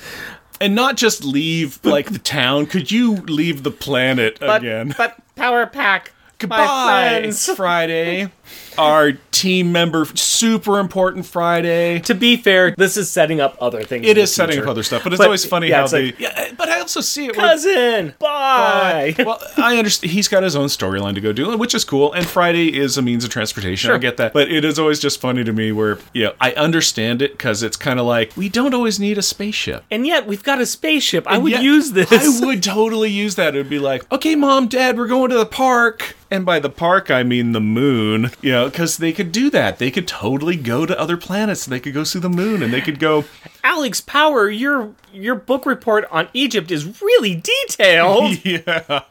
[0.61, 5.17] and not just leave like the town could you leave the planet but, again but
[5.35, 6.13] power pack.
[6.37, 7.49] goodbye My friends.
[7.53, 8.31] friday
[8.77, 14.05] our team member super important friday To be fair, this is setting up other things.
[14.07, 16.19] it is setting up other stuff but it's But, always funny yeah, how they like,
[16.19, 18.13] yeah but i also see it cousin.
[18.19, 19.15] Bye.
[19.19, 20.11] well, I understand.
[20.11, 22.13] He's got his own storyline to go do, which is cool.
[22.13, 23.89] And Friday is a means of transportation.
[23.89, 23.99] I Sure.
[23.99, 24.33] get that.
[24.33, 27.63] But it is always just funny to me where, you know, I understand it because
[27.63, 29.83] it's kind of like, we don't always need a spaceship.
[29.91, 31.25] and yet we've got a spaceship.
[31.27, 32.11] I would Yet, use this.
[32.11, 33.55] I would totally use that.
[33.55, 36.15] It would be like, okay, mom, dad, we're going to the park.
[36.31, 39.79] And by the park, I mean the moon, you know, because they could do that.
[39.79, 41.65] They could totally go to other planets.
[41.65, 43.25] They could go see the moon and they could go,
[43.63, 48.45] Alex Power, your your book report on Egypt is really detailed.
[48.45, 49.01] yeah.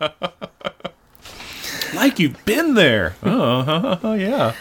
[1.94, 3.16] like you've been there.
[3.22, 4.54] Oh, oh, yeah.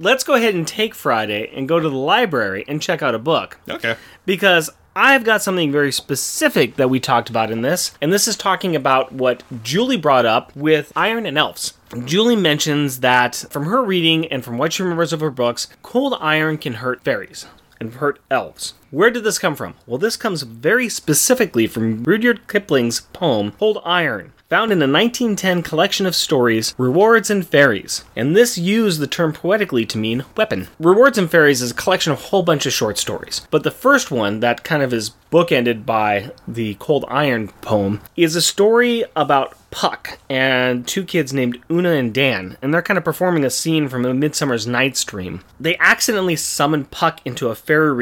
[0.00, 3.18] Let's go ahead and take Friday and go to the library and check out a
[3.18, 3.58] book.
[3.68, 3.96] Okay.
[4.26, 8.36] because I've got something very specific that we talked about in this, and this is
[8.36, 11.74] talking about what Julie brought up with Iron and Elves.
[12.04, 16.16] Julie mentions that from her reading and from what she remembers of her books, cold
[16.20, 17.46] iron can hurt fairies
[17.80, 18.74] and hurt elves.
[18.90, 19.74] Where did this come from?
[19.86, 25.62] Well, this comes very specifically from Rudyard Kipling's poem Cold Iron, found in a 1910
[25.62, 28.04] collection of stories, Rewards and Fairies.
[28.16, 30.68] And this used the term poetically to mean weapon.
[30.78, 33.46] Rewards and Fairies is a collection of a whole bunch of short stories.
[33.50, 38.34] But the first one, that kind of is bookended by the Cold Iron poem, is
[38.36, 43.04] a story about Puck and two kids named Una and Dan, and they're kind of
[43.04, 45.42] performing a scene from A Midsummer's Night's Dream.
[45.60, 47.92] They accidentally summon Puck into a fairy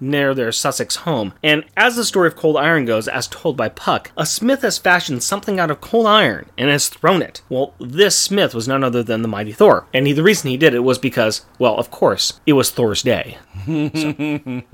[0.00, 3.68] near their Sussex home, and as the story of Cold Iron goes, as told by
[3.68, 7.42] Puck, a smith has fashioned something out of cold iron and has thrown it.
[7.48, 10.56] Well, this smith was none other than the mighty Thor, and he, the reason he
[10.56, 13.38] did it was because, well, of course, it was Thor's day.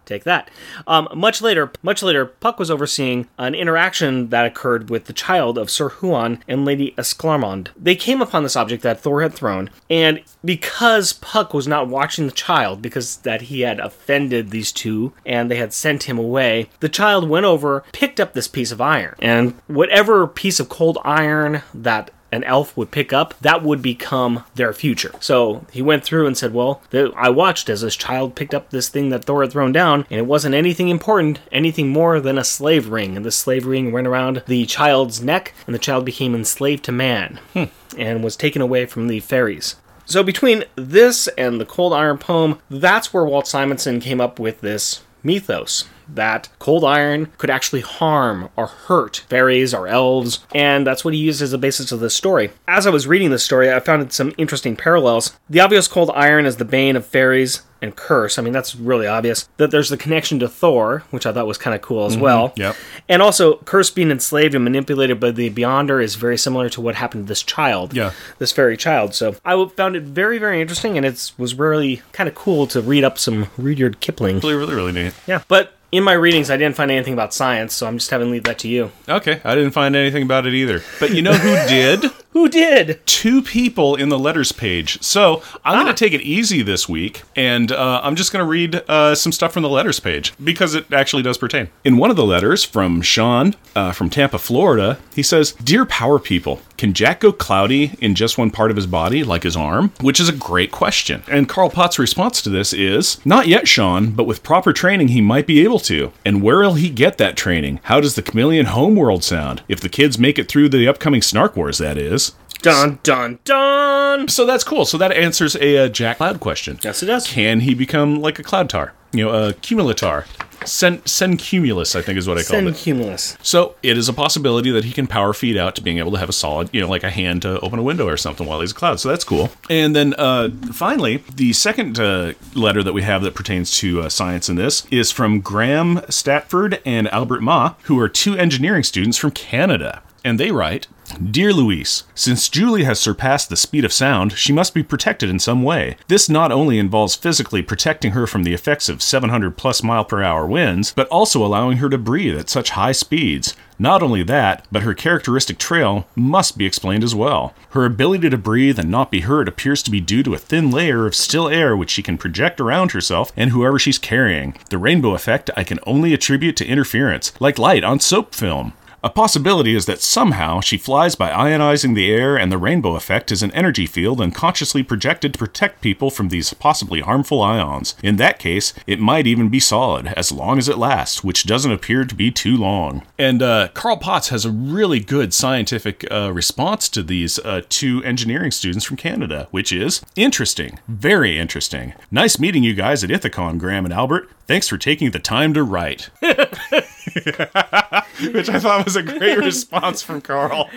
[0.05, 0.51] Take that.
[0.87, 5.59] Um, much later, much later, Puck was overseeing an interaction that occurred with the child
[5.59, 7.68] of Sir Huon and Lady Esclarmonde.
[7.77, 12.27] They came upon this object that Thor had thrown, and because Puck was not watching
[12.27, 16.69] the child, because that he had offended these two and they had sent him away,
[16.81, 20.99] the child went over, picked up this piece of iron, and whatever piece of cold
[21.05, 25.12] iron that an elf would pick up, that would become their future.
[25.21, 28.71] So he went through and said, Well, th- I watched as this child picked up
[28.71, 32.37] this thing that Thor had thrown down, and it wasn't anything important, anything more than
[32.37, 33.17] a slave ring.
[33.17, 36.93] And the slave ring went around the child's neck, and the child became enslaved to
[36.93, 37.65] man hmm.
[37.97, 39.77] and was taken away from the fairies.
[40.07, 44.61] So between this and the Cold Iron poem, that's where Walt Simonson came up with
[44.61, 51.05] this mythos that cold iron could actually harm or hurt fairies or elves, and that's
[51.05, 52.51] what he used as a basis of this story.
[52.69, 55.39] As I was reading this story, I found some interesting parallels.
[55.49, 58.39] The obvious cold iron is the bane of fairies and curse.
[58.39, 59.49] I mean, that's really obvious.
[59.59, 62.23] That there's the connection to Thor, which I thought was kind of cool as mm-hmm.
[62.23, 62.53] well.
[62.57, 62.77] Yep.
[63.09, 66.97] And also, curse being enslaved and manipulated by the Beyonder is very similar to what
[66.97, 67.95] happened to this child.
[67.95, 68.13] Yeah.
[68.39, 69.15] This fairy child.
[69.15, 72.81] So I found it very, very interesting, and it was really kind of cool to
[72.81, 74.41] read up some Rudyard Kipling.
[74.41, 75.15] Really, really, really neat.
[75.27, 75.43] Yeah.
[75.47, 78.33] But in my readings, I didn't find anything about science, so I'm just having to
[78.33, 78.91] leave that to you.
[79.09, 80.83] Okay, I didn't find anything about it either.
[80.99, 82.11] But you know who did?
[82.33, 83.01] Who did?
[83.25, 85.03] two people in the letters page.
[85.03, 88.47] So I'm going to take it easy this week, and uh, I'm just going to
[88.47, 91.69] read uh, some stuff from the letters page because it actually does pertain.
[91.85, 96.19] In one of the letters from Sean uh, from Tampa, Florida, he says, "Dear Power
[96.19, 99.91] People." Can Jack go cloudy in just one part of his body, like his arm?
[100.03, 101.22] Which is a great question.
[101.30, 105.22] And Carl Potts' response to this is Not yet, Sean, but with proper training, he
[105.22, 106.12] might be able to.
[106.26, 107.80] And where will he get that training?
[107.85, 109.62] How does the chameleon homeworld sound?
[109.66, 112.32] If the kids make it through the upcoming Snark Wars, that is.
[112.61, 114.28] Dun dun dun.
[114.28, 114.85] So that's cool.
[114.85, 116.78] So that answers a uh, Jack Cloud question.
[116.82, 117.26] Yes, it does.
[117.26, 118.93] Can he become like a Cloud Tar?
[119.14, 120.26] You know, a Cumulatar.
[120.65, 122.77] Sen, Sencumulus, I think is what I called it.
[122.77, 123.37] Cumulus.
[123.43, 126.19] So it is a possibility that he can power feed out to being able to
[126.19, 128.61] have a solid, you know, like a hand to open a window or something while
[128.61, 129.01] he's a cloud.
[129.01, 129.51] So that's cool.
[129.69, 134.09] And then uh, finally, the second uh, letter that we have that pertains to uh,
[134.09, 139.19] science in this is from Graham Statford and Albert Ma, who are two engineering students
[139.19, 140.03] from Canada.
[140.25, 144.75] And they write, Dear Louise, since Julie has surpassed the speed of sound, she must
[144.75, 145.97] be protected in some way.
[146.09, 150.23] This not only involves physically protecting her from the effects of 700 plus mile per
[150.23, 153.55] hour winds, but also allowing her to breathe at such high speeds.
[153.79, 157.55] Not only that, but her characteristic trail must be explained as well.
[157.71, 160.71] Her ability to breathe and not be hurt appears to be due to a thin
[160.71, 164.57] layer of still air which she can project around herself and whoever she's carrying.
[164.71, 168.75] The rainbow effect I can only attribute to interference, like light on soap film.
[169.05, 173.31] A possibility is that somehow she flies by ionizing the air, and the rainbow effect
[173.31, 177.97] is an energy field unconsciously projected to protect people from these possibly harmful ions.
[178.03, 181.71] In that case, it might even be solid, as long as it lasts, which doesn't
[181.71, 183.03] appear to be too long.
[183.19, 188.03] And uh, Carl Potts has a really good scientific uh, response to these uh, two
[188.05, 191.93] engineering students from Canada, which is interesting, very interesting.
[192.11, 194.31] Nice meeting you guys at Ithacon, Graham and Albert.
[194.47, 196.09] Thanks for taking the time to write.
[198.33, 200.69] Which I thought was a great response from Carl.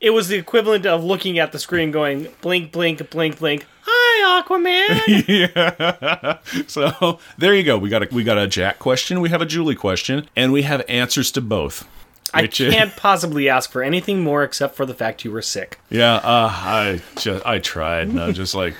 [0.00, 3.66] It was the equivalent of looking at the screen going blink, blink, blink, blink.
[3.86, 6.38] Hi, Aquaman.
[6.68, 7.78] So there you go.
[7.78, 10.62] We got a we got a Jack question, we have a Julie question, and we
[10.62, 11.86] have answers to both.
[12.32, 15.78] I can't possibly ask for anything more except for the fact you were sick.
[15.88, 18.08] Yeah, uh, I just I tried.
[18.08, 18.74] And I was just like,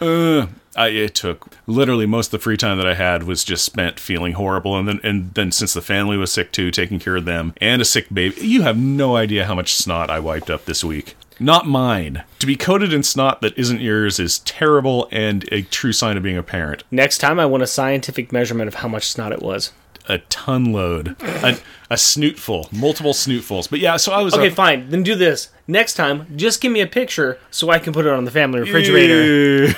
[0.00, 0.46] uh,
[0.76, 4.00] I, it took literally most of the free time that I had was just spent
[4.00, 7.24] feeling horrible, and then and then since the family was sick too, taking care of
[7.24, 10.64] them and a sick baby, you have no idea how much snot I wiped up
[10.64, 11.16] this week.
[11.40, 12.22] Not mine.
[12.38, 16.22] To be coated in snot that isn't yours is terrible and a true sign of
[16.22, 16.84] being a parent.
[16.90, 19.72] Next time, I want a scientific measurement of how much snot it was.
[20.06, 21.56] A ton load, a,
[21.90, 23.70] a snootful, multiple snootfuls.
[23.70, 24.90] But yeah, so I was Okay, up- fine.
[24.90, 25.48] Then do this.
[25.66, 28.60] Next time, just give me a picture so I can put it on the family
[28.60, 29.72] refrigerator.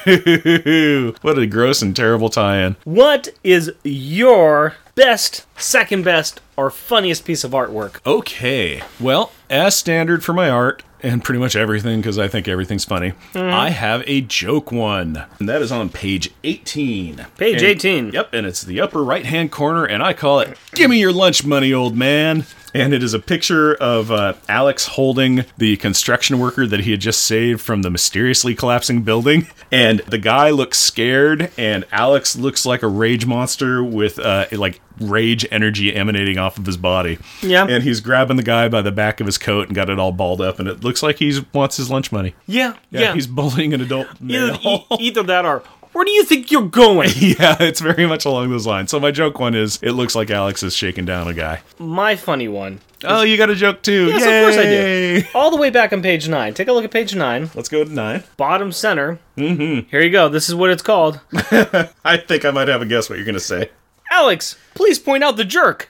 [1.23, 2.75] What a gross and terrible tie-in.
[2.85, 8.01] What is your best, second best, or funniest piece of artwork?
[8.05, 8.83] Okay.
[8.99, 13.11] Well, as standard for my art and pretty much everything, because I think everything's funny,
[13.33, 13.39] hmm.
[13.39, 15.25] I have a joke one.
[15.39, 17.27] And that is on page 18.
[17.39, 18.11] Page And- 18.
[18.13, 21.13] Yep, and it's the upper right hand corner, and I call it Give Me Your
[21.13, 22.45] Lunch Money, Old Man.
[22.83, 27.01] And it is a picture of uh, Alex holding the construction worker that he had
[27.01, 29.49] just saved from the mysteriously collapsing building.
[29.73, 34.81] And the guy looks scared, and Alex looks like a rage monster with uh, like
[35.01, 37.19] rage energy emanating off of his body.
[37.43, 37.67] Yeah.
[37.69, 40.13] And he's grabbing the guy by the back of his coat and got it all
[40.13, 42.35] balled up, and it looks like he wants his lunch money.
[42.47, 43.15] Yeah, Yeah, yeah.
[43.15, 45.65] he's bullying an adult either, e- either that or
[45.97, 47.09] where do you think you're going?
[47.17, 48.91] yeah, it's very much along those lines.
[48.91, 51.63] So my joke one is, it looks like Alex is shaking down a guy.
[51.79, 52.81] My funny one.
[53.03, 54.09] Oh, you got a joke too?
[54.09, 55.23] Yes, of course I do.
[55.39, 56.53] All the way back on page nine.
[56.53, 58.25] Take a look at page nine, Let's go to nine.
[58.37, 59.19] bottom center.
[59.39, 59.89] Mm-hmm.
[59.89, 60.29] Here you go.
[60.29, 61.21] This is what it's called.
[61.33, 63.71] I think I might have a guess what you're gonna say.
[64.11, 65.89] Alex, please point out the jerk.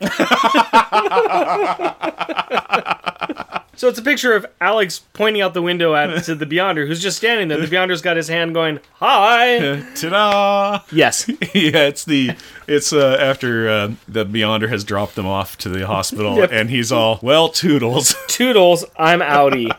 [3.77, 7.01] So it's a picture of Alex pointing out the window at to the Beyonder, who's
[7.03, 7.59] just standing there.
[7.61, 10.81] The Beyonder's got his hand going, "Hi." Ta-da!
[10.93, 11.29] yes.
[11.55, 12.33] yeah, it's the
[12.67, 16.51] it's uh, after uh, the Beyonder has dropped them off to the hospital, Yep.
[16.53, 18.15] and he's all well, toodles.
[18.29, 19.71] Toodles, I'm outie.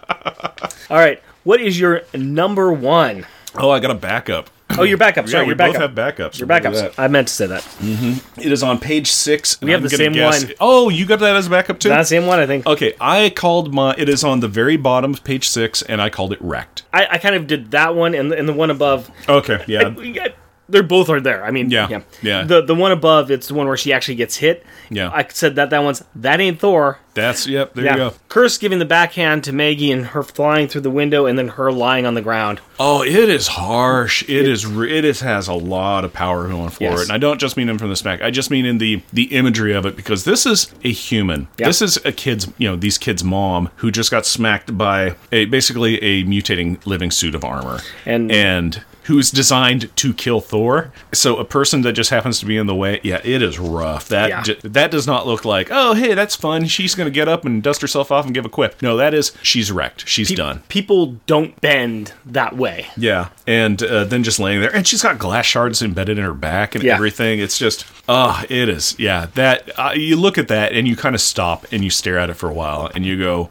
[0.89, 1.21] All right.
[1.43, 3.25] What is your number one?
[3.55, 4.49] oh, I got a backup.
[4.77, 5.27] Oh, your backup.
[5.27, 5.97] Sorry, yeah, we your both backup.
[5.97, 6.39] have backups.
[6.39, 6.93] your backups.
[6.97, 7.61] I meant to say that.
[7.61, 8.39] Mm-hmm.
[8.39, 9.59] It is on page six.
[9.61, 10.53] We have the same one.
[10.59, 11.89] Oh, you got that as a backup too.
[11.89, 12.65] That's the same one, I think.
[12.65, 13.95] Okay, I called my.
[13.97, 16.83] It is on the very bottom of page six, and I called it wrecked.
[16.93, 19.09] I, I kind of did that one and the, and the one above.
[19.27, 20.27] Okay, yeah.
[20.69, 21.45] They're both are there.
[21.45, 22.43] I mean, Yeah, yeah.
[22.43, 24.65] The the one above, it's the one where she actually gets hit.
[24.89, 25.09] Yeah.
[25.13, 26.99] I said that that one's that ain't Thor.
[27.13, 27.73] That's yep.
[27.73, 27.91] There Yeah.
[27.93, 28.13] you go.
[28.29, 31.71] Curse giving the backhand to Maggie and her flying through the window, and then her
[31.71, 32.59] lying on the ground.
[32.79, 34.23] Oh, it is harsh.
[34.27, 34.65] It is.
[34.67, 36.99] re- It is has a lot of power going for Yes.
[36.99, 38.21] it, and I don't just mean in from the smack.
[38.21, 41.47] I just mean in the the imagery of it because this is a human.
[41.57, 41.67] Yeah.
[41.67, 42.47] This is a kid's.
[42.57, 47.09] You know, these kids' mom who just got smacked by a basically a mutating living
[47.11, 50.91] suit of armor, And- and who's designed to kill Thor.
[51.13, 54.07] So a person that just happens to be in the way, yeah, it is rough.
[54.09, 54.55] That Yeah.
[54.63, 56.65] that does not look like, oh, hey, that's fun.
[56.67, 58.81] She's going to get up and dust herself off and give a quip.
[58.81, 60.07] No, that is she's wrecked.
[60.07, 60.61] She's done.
[60.69, 62.87] People don't bend that way.
[62.95, 66.33] Yeah, and uh, then just laying there, and she's got glass shards embedded in her
[66.33, 66.93] back and Yeah.
[66.95, 67.39] everything.
[67.39, 68.95] It's just, oh, it is.
[68.99, 72.17] Yeah, that uh, you look at that and you kind of stop and you stare
[72.19, 73.49] at it for a while, and you go,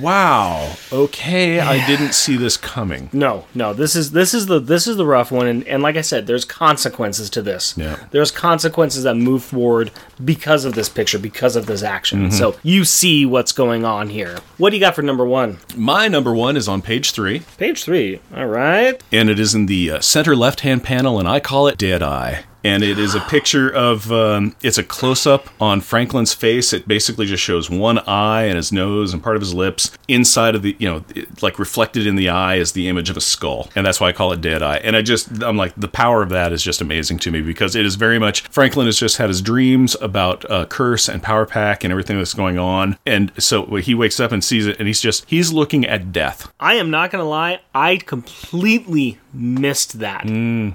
[0.00, 3.72] "Wow, okay, I didn't see this coming." No, no.
[3.72, 6.26] This is this is the this is the rough one, and, and like I said,
[6.26, 7.74] there's consequences to this.
[7.76, 7.98] Yeah.
[8.10, 9.90] There's consequences that move forward
[10.24, 12.20] because of this picture, because of this action.
[12.28, 12.30] Mm-hmm.
[12.36, 14.38] So you see what's going on here.
[14.56, 15.58] What do you got for number one?
[15.76, 18.20] My number one is on page three, Page three.
[18.34, 19.02] All right.
[19.12, 22.44] and it is in the uh, center left-hand panel, and I call it Dead Eye.
[22.68, 26.72] And it is a picture of um, it's a close-up on Franklin's face.
[26.72, 29.90] It basically just shows one eye and his nose and part of his lips.
[30.06, 33.16] Inside of the, you know, it- like reflected in the eye is the image of
[33.16, 34.78] a skull, and that's why I call it Dead Eye.
[34.78, 37.74] And I just, I'm like, the power of that is just amazing to me because
[37.74, 41.46] it is very much Franklin has just had his dreams about uh, Curse and Power
[41.46, 44.86] Pack and everything that's going on, and so he wakes up and sees it, and
[44.88, 46.52] he's just he's looking at death.
[46.60, 47.60] I am not gonna lie.
[47.74, 50.24] I completely missed that.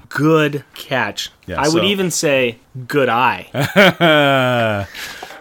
[0.08, 1.30] Good catch.
[1.46, 3.48] Yeah, I would even say good eye.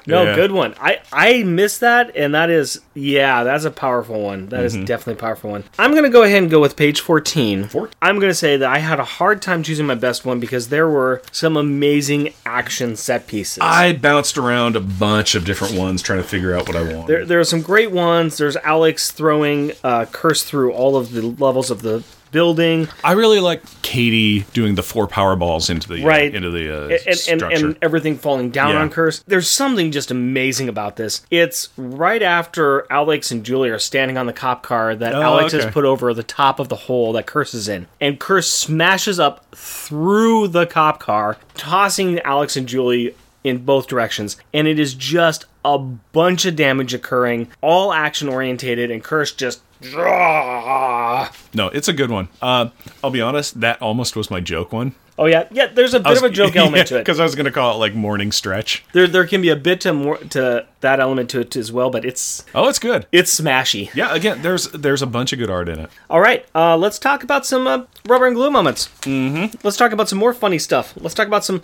[0.05, 0.35] No, Yeah.
[0.35, 0.75] good one.
[0.81, 4.49] I I missed that, and that is yeah, that's a powerful one.
[4.49, 4.83] That is Mm-hmm.
[4.83, 5.63] definitely a powerful one.
[5.79, 7.69] I'm gonna go ahead and go with page 14.
[7.69, 10.67] Four- I'm gonna say that I had a hard time choosing my best one because
[10.67, 13.59] there were some amazing action set pieces.
[13.61, 17.07] I bounced around a bunch of different ones trying to figure out what I wanted.
[17.07, 18.35] there, there are some great ones.
[18.35, 22.03] There's Alex throwing uh, curse through all of the levels of the
[22.34, 22.89] building.
[23.03, 26.36] I really like Katie doing the four power balls into the Right.
[26.36, 27.47] into the uh, and, and, structure.
[27.67, 28.81] and everything falling down Yeah.
[28.81, 29.23] on Curse.
[29.25, 31.21] There's something just amazing about this.
[31.31, 35.53] It's right after Alex and Julie are standing on the cop car that Oh, Alex
[35.53, 35.63] okay.
[35.63, 37.88] has put over the top of the hole that Curse is in.
[38.01, 44.38] And Curse smashes up through the cop car, tossing Alex and Julie in both directions.
[44.53, 49.61] And it is just a bunch of damage occurring, all action orientated, and Curse just.
[49.84, 52.27] No, it's a good one.
[52.41, 52.69] Uh,
[53.03, 54.95] I'll be honest, that almost was my joke one.
[55.15, 55.67] Oh yeah, yeah.
[55.67, 56.99] There's a bit of a joke element to it.
[57.01, 58.84] because I was going to call it like morning stretch.
[58.93, 61.91] There, there can be a bit to more to that element to it as well,
[61.91, 63.05] but it's Oh, it's good.
[63.11, 63.93] it's smashy.
[63.93, 65.89] Yeah, again, there's there's a bunch of good art in it.
[66.09, 68.88] All right, uh, let's talk about some uh, rubber and glue moments.
[69.01, 69.55] Mm-hmm.
[69.63, 70.93] Let's talk about some more funny stuff.
[70.97, 71.61] Let's talk about some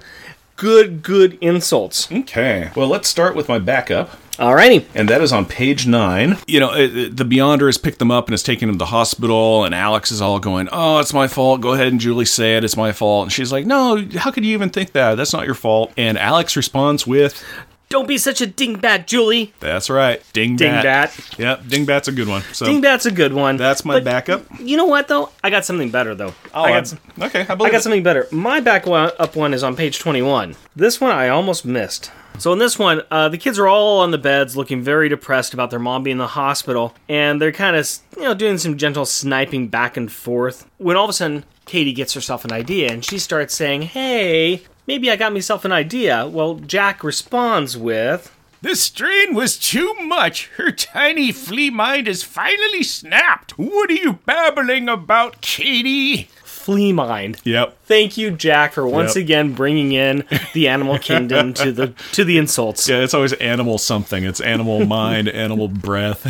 [0.59, 2.11] good, good insults.
[2.11, 2.69] Okay.
[2.75, 4.11] Well, let's start with my backup.
[4.39, 4.85] Alrighty.
[4.95, 6.37] and that is on page nine.
[6.47, 8.79] You know, it, it- the Beyonder has picked them up and is taking them to
[8.79, 11.59] the hospital, and Alex is all going, "Oh, it's my fault.
[11.59, 12.63] Go ahead and Julie say it.
[12.63, 15.15] It's my fault." And she's like, "No, how could you even think that?
[15.15, 17.43] That's not your fault." And Alex responds with,
[17.89, 19.51] Don't be such a dingbat, Julie.
[19.59, 21.39] "That's right, dingbat." Dingbat.
[21.39, 22.43] Yep, dingbat's a good one.
[22.53, 23.57] So Dingbat's a good one.
[23.57, 24.45] that's my But backup.
[24.59, 25.31] You know what though?
[25.43, 26.35] I got something better though.
[26.53, 27.41] Oh, I I got some, okay.
[27.49, 27.83] I believe I got it.
[27.83, 28.27] something better.
[28.31, 30.55] My back one, up one is on page 21.
[30.75, 32.11] This one I almost missed.
[32.37, 35.55] So in this one, uh, the kids are all on the beds, looking very depressed
[35.55, 38.77] about their mom being in the hospital, and they're kind of, you know, doing some
[38.77, 40.67] gentle sniping back and forth.
[40.77, 44.61] When all of a sudden, Katie gets herself an idea, and she starts saying, "Hey,
[44.89, 48.21] maybe I got myself an idea." Well, Jack responds with,
[48.61, 50.49] The strain was too much.
[50.57, 53.51] Her tiny flea mind has finally snapped.
[53.57, 56.27] What are you babbling about, Katie?
[56.43, 57.77] "Flea mind." Yep.
[57.85, 59.23] Thank you, Jack, for once Yep.
[59.23, 62.89] again bringing in the animal kingdom to the to the insults.
[62.89, 64.25] Yeah, it's always animal something.
[64.25, 66.25] It's animal mind, animal breath.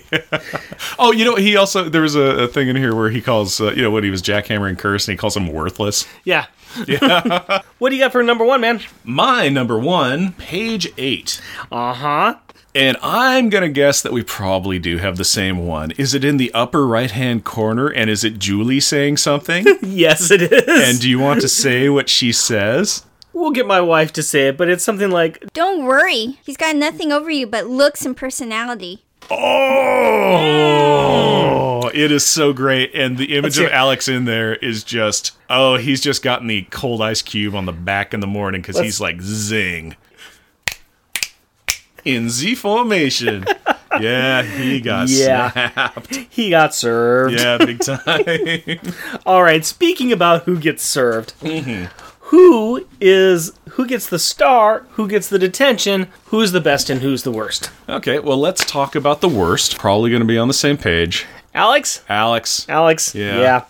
[0.98, 3.60] oh, you know, he also there was a, a thing in here where he calls
[3.60, 6.06] uh, you know when he was jackhammering curse and he calls him worthless.
[6.24, 6.46] Yeah.
[7.78, 8.80] what do you got for number one, man?
[9.04, 11.40] My number one, page eight.
[11.70, 12.36] Uh huh.
[12.74, 15.90] And I'm going to guess that we probably do have the same one.
[15.92, 17.88] Is it in the upper right hand corner?
[17.88, 19.66] And is it Julie saying something?
[19.82, 20.64] Yes, it is.
[20.66, 23.04] and do you want to say what she says?
[23.34, 26.38] we'll get my wife to say it, but it's something like, Don't worry.
[26.44, 29.04] He's got nothing over you but looks and personality.
[30.62, 32.94] Oh, it is so great.
[32.94, 37.00] And the image of Alex in there is just, oh, he's just gotten the cold
[37.02, 39.96] ice cube on the back in the morning because he's like, zing.
[42.04, 43.44] In Z formation.
[44.00, 45.50] yeah, he got Yeah.
[45.52, 46.16] snapped.
[46.30, 47.34] He got served.
[47.38, 48.80] Yeah, big time.
[49.26, 49.64] All right.
[49.64, 51.84] Speaking about who gets served, Mm-hmm.
[52.32, 54.86] Who is who gets the star?
[54.92, 56.08] Who gets the detention?
[56.26, 57.70] Who's the best and who's the worst?
[57.90, 59.76] okay, well, let's talk about the worst.
[59.78, 61.26] Probably going to be on the same page.
[61.54, 62.02] Alex.
[62.08, 62.66] Alex.
[62.70, 63.14] Alex.
[63.14, 63.38] Yeah.
[63.38, 63.64] Yeah.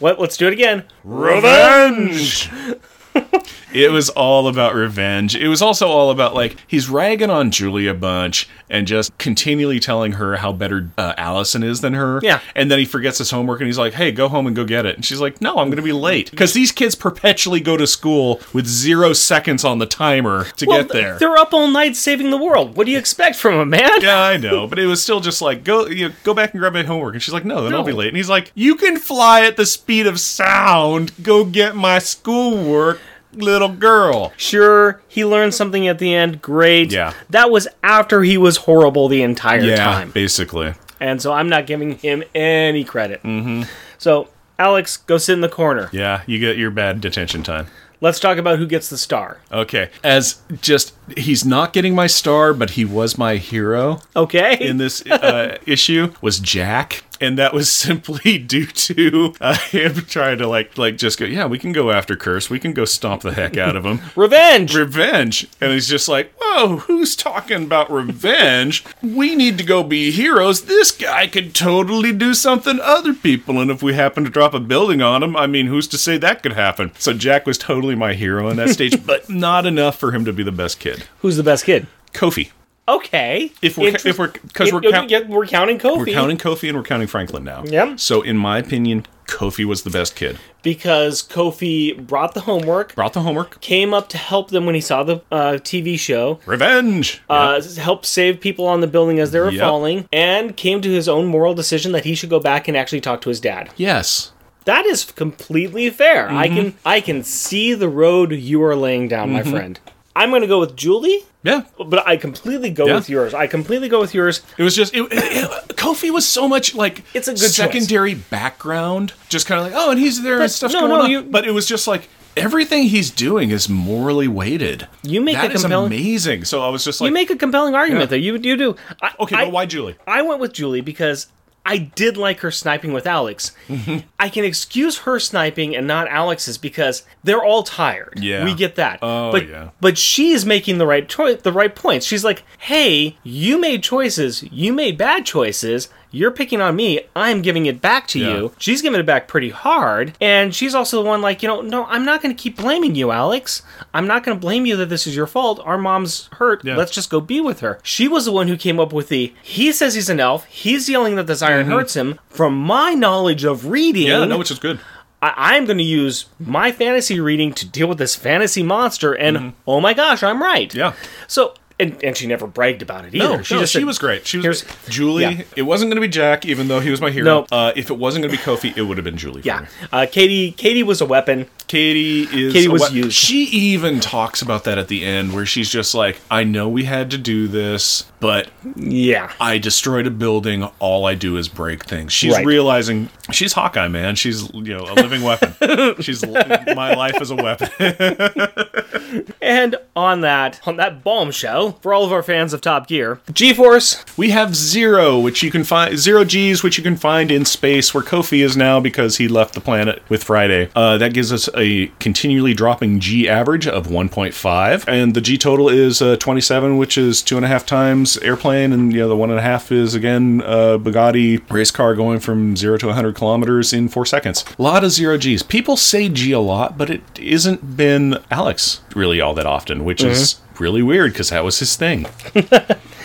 [0.00, 0.20] What?
[0.20, 0.84] Let's do it again.
[1.02, 2.50] Revenge!
[3.72, 5.34] it was all about revenge.
[5.36, 9.78] It was also all about, like, he's ragging on Julie a bunch and just continually
[9.78, 12.20] telling her how better uh, Allison is than her.
[12.22, 12.40] Yeah.
[12.54, 14.86] And then he forgets his homework and he's like, hey, go home and go get
[14.86, 14.96] it.
[14.96, 16.30] And she's like, no, I'm going to be late.
[16.30, 20.82] Because these kids perpetually go to school with zero seconds on the timer to Well,
[20.82, 21.18] get there.
[21.18, 22.76] They're up all night saving the world.
[22.76, 23.90] What do you expect from a man?
[24.00, 26.60] Yeah, I know, but it was still just like go you know, go back and
[26.60, 28.08] grab my homework, and she's like, no, then I'll be late.
[28.08, 31.12] And he's like, you can fly at the speed of sound.
[31.22, 33.00] Go get my schoolwork,
[33.34, 34.32] little girl.
[34.36, 36.40] Sure, he learned something at the end.
[36.42, 36.92] Great.
[36.92, 37.12] Yeah.
[37.30, 40.10] That was after he was horrible the entire Yeah, time.
[40.10, 40.74] basically.
[41.00, 43.22] And so I'm not giving him any credit.
[43.22, 43.62] Mm-hmm.
[43.98, 44.28] So,
[44.58, 45.90] Alex, go sit in the corner.
[45.92, 47.66] Yeah, you get your bad detention time.
[48.00, 49.38] Let's talk about who gets the star.
[49.50, 54.58] Okay, as just he's not getting my star, but he was my hero Okay?
[54.60, 60.38] in this uh, issue was Jack, and that was simply due to uh, him trying
[60.38, 61.24] to like like just go.
[61.24, 62.48] Yeah, we can go after Curse.
[62.48, 64.00] We can go stomp the heck out of him.
[64.16, 64.74] Revenge!
[64.74, 65.46] revenge.
[65.60, 68.84] And he's just like, whoa, who's talking about revenge?
[69.02, 70.64] We need to go be heroes.
[70.64, 73.60] This guy could totally do something other people.
[73.60, 76.18] And if we happen to drop a building on him, I mean, who's to say
[76.18, 76.92] that could happen?
[76.98, 80.32] So Jack was totally my hero in that stage, but not enough for him to
[80.32, 81.04] be the best kid.
[81.20, 81.86] Who's the best kid?
[82.12, 82.50] Kofi.
[82.88, 83.50] Okay.
[83.62, 85.96] If we're- Interest- if we're- 'cause we're count- we're counting Kofi.
[85.98, 87.64] We're counting Kofi and we're counting Franklin now.
[87.66, 87.94] Yeah.
[87.96, 90.38] So in my opinion, Kofi was the best kid.
[90.62, 93.60] because Kofi brought the homework, Brought the homework.
[93.60, 97.20] came up to help them when he saw the uh, TV show, Revenge.
[97.28, 99.60] uh, helped save people on the building as they were Yep.
[99.60, 103.00] falling, and came to his own moral decision that he should go back and actually
[103.02, 103.70] talk to his dad.
[103.76, 104.30] yes.
[104.66, 106.30] That is completely fair.
[106.30, 106.56] I Mm-hmm.
[106.56, 109.78] can I can see the road you are laying down, my friend.
[110.16, 111.62] I'm going to go with Julie, Yeah.
[111.78, 112.94] but I completely go Yeah.
[112.96, 113.34] with yours.
[113.34, 114.40] I completely go with yours.
[114.58, 117.54] It was just it, it- Kofi was so much like It's a good choice.
[117.54, 120.92] secondary background, just kind of like oh, and he's there and But stuff's no, going
[120.92, 121.10] no, on.
[121.10, 124.88] you- but it was just like everything he's doing is morally weighted.
[125.02, 126.44] You make That a is compelling- amazing.
[126.46, 128.06] So I was just like, you make a compelling argument Yeah.
[128.06, 128.16] though.
[128.16, 128.76] You you do.
[129.02, 129.96] I, okay, I, but why Julie?
[130.06, 131.26] I went with Julie because
[131.66, 133.52] I did like her sniping with Alex.
[134.18, 138.20] I can excuse her sniping and not Alex's because they're all tired.
[138.20, 138.44] Yeah.
[138.44, 138.98] we get that.
[139.00, 139.70] Oh, but, yeah.
[139.80, 142.04] But she's making the right choice, the right points.
[142.04, 144.42] She's like, "Hey, you made choices.
[144.44, 145.88] You made bad choices.
[146.14, 147.00] You're picking on me.
[147.16, 148.28] I'm giving it back to Yeah.
[148.36, 151.60] you." She's giving it back pretty hard, and she's also the one like, you know,
[151.60, 153.62] no, I'm not going to keep blaming you, Alex.
[153.92, 155.60] I'm not going to blame you that this is your fault.
[155.64, 156.64] Our mom's hurt.
[156.64, 156.76] Yeah.
[156.76, 157.78] Let's just go be with her.
[157.82, 159.32] She was the one who came up with the.
[159.42, 160.44] He says he's an elf.
[160.46, 162.18] He's yelling that this iron hurts him.
[162.28, 164.20] From my knowledge of reading, Mm-hmm.
[164.22, 164.78] Yeah, no, which is good.
[165.22, 169.52] I, I'm going to use my fantasy reading to deal with this fantasy monster, and
[169.66, 170.68] oh my gosh, I'm right.
[170.68, 170.78] Mm-hmm.
[170.78, 170.92] Yeah.
[171.26, 173.36] So, and, and she never bragged about it either.
[173.38, 174.26] No, she no, just she said- was great.
[174.26, 175.22] She was Julie.
[175.22, 175.42] yeah.
[175.56, 177.24] It wasn't going to be Jack, even though he was my hero.
[177.24, 177.46] No.
[177.50, 179.42] Uh, if it wasn't going to be Kofi, it would have been Julie.
[179.42, 180.52] for Yeah, uh, Katie.
[180.52, 181.46] Katie was a weapon.
[181.66, 182.52] Katie is.
[182.52, 183.12] Katie was what- used.
[183.16, 186.84] She even talks about that at the end, where she's just like, "I know we
[186.84, 190.64] had to do this, but Yeah, I destroyed a building.
[190.78, 192.44] All I do is break things." She's Right.
[192.46, 194.14] realizing she's Hawkeye, man.
[194.14, 195.54] She's you know a living weapon.
[196.02, 197.68] She's my life is a weapon.
[199.44, 204.04] and on that on that bombshell for all of our fans of Top Gear, G-Force.
[204.16, 207.92] We have zero, which you can find zero G's, which you can find in space,
[207.94, 210.70] where Kofi is now because he left the planet with Friday.
[210.74, 215.68] Uh, that gives us a continually dropping G average of 1.5, and the G total
[215.68, 219.16] is uh, 27, which is two and a half times airplane, and you know the
[219.16, 223.14] one and a half is again uh, Bugatti race car going from zero to 100
[223.14, 224.44] kilometers in four seconds.
[224.58, 225.42] A lot of zero G's.
[225.42, 230.02] People say G a lot, but it isn't been Alex really all that often, which
[230.02, 232.06] is really weird because that was his thing.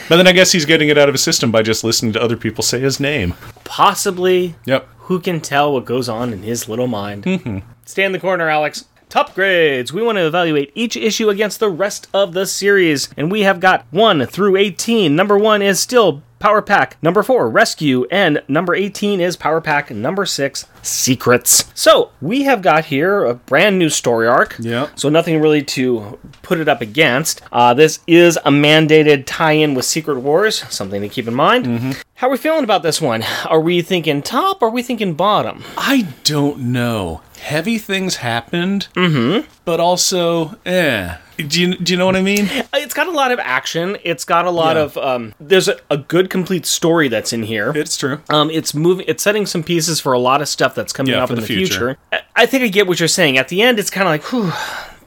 [0.10, 2.22] But then I guess he's getting it out of his system by just listening to
[2.22, 3.36] other people say his name.
[3.64, 4.90] Possibly, Yep.
[5.02, 7.26] who can tell what goes on in his little mind?
[7.26, 7.60] Mm-hmm.
[7.86, 8.86] Stay in the corner, Alex.
[9.08, 9.94] Top grades.
[9.94, 13.60] We want to evaluate each issue against the rest of the series, and we have
[13.60, 15.16] got 1 through 18.
[15.16, 16.98] Number 1 is still Power Pack.
[17.04, 18.06] Number 4, Rescue.
[18.10, 19.92] And number 18 is Power Pack.
[19.92, 21.72] Number 6, Secrets.
[21.76, 24.56] So, we have got here a brand new story arc.
[24.60, 24.90] Yeah.
[24.96, 27.42] So, nothing really to put it up against.
[27.52, 31.66] Uh, this is a mandated tie in with Secret Wars, something to keep in mind.
[31.66, 31.92] Mm-hmm.
[32.16, 33.24] How are we feeling about this one?
[33.46, 34.62] Are we thinking top?
[34.62, 35.64] Or are we thinking bottom?
[35.78, 37.22] I don't know.
[37.40, 39.48] Heavy things happened, mm-hmm.
[39.66, 41.16] but also, eh.
[41.38, 42.50] Do you, do you know what I mean?
[42.74, 43.96] It's got a lot of action.
[44.04, 44.82] It's got a lot Yeah.
[44.84, 45.34] of um.
[45.40, 47.72] There's a, a good complete story that's in here.
[47.76, 48.20] It's true.
[48.30, 49.06] Um, it's moving.
[49.08, 51.42] It's setting some pieces for a lot of stuff that's coming Yeah, up in the
[51.42, 51.74] future.
[51.74, 51.98] future.
[52.12, 53.38] I- I think I get what you're saying.
[53.38, 54.52] At the end, it's kind of like, whew,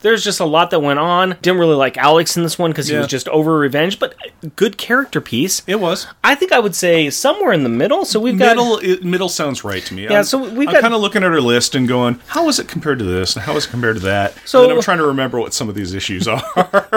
[0.03, 1.37] there's just a lot that went on.
[1.43, 3.01] Didn't really like Alex in this one because he Yeah.
[3.01, 4.15] was just over revenge, but
[4.57, 5.63] good character piece.
[5.67, 6.07] It was.
[6.23, 8.05] I think I would say somewhere in the middle.
[8.05, 10.05] So we've got Middle, it, middle sounds right to me.
[10.05, 12.49] Yeah, I'm, so we've I'm got- kind of looking at our list and going, how
[12.49, 13.35] is it compared to this?
[13.37, 14.35] And how is it compared to that?
[14.35, 16.43] So- So and then I'm trying to remember what some of these issues are.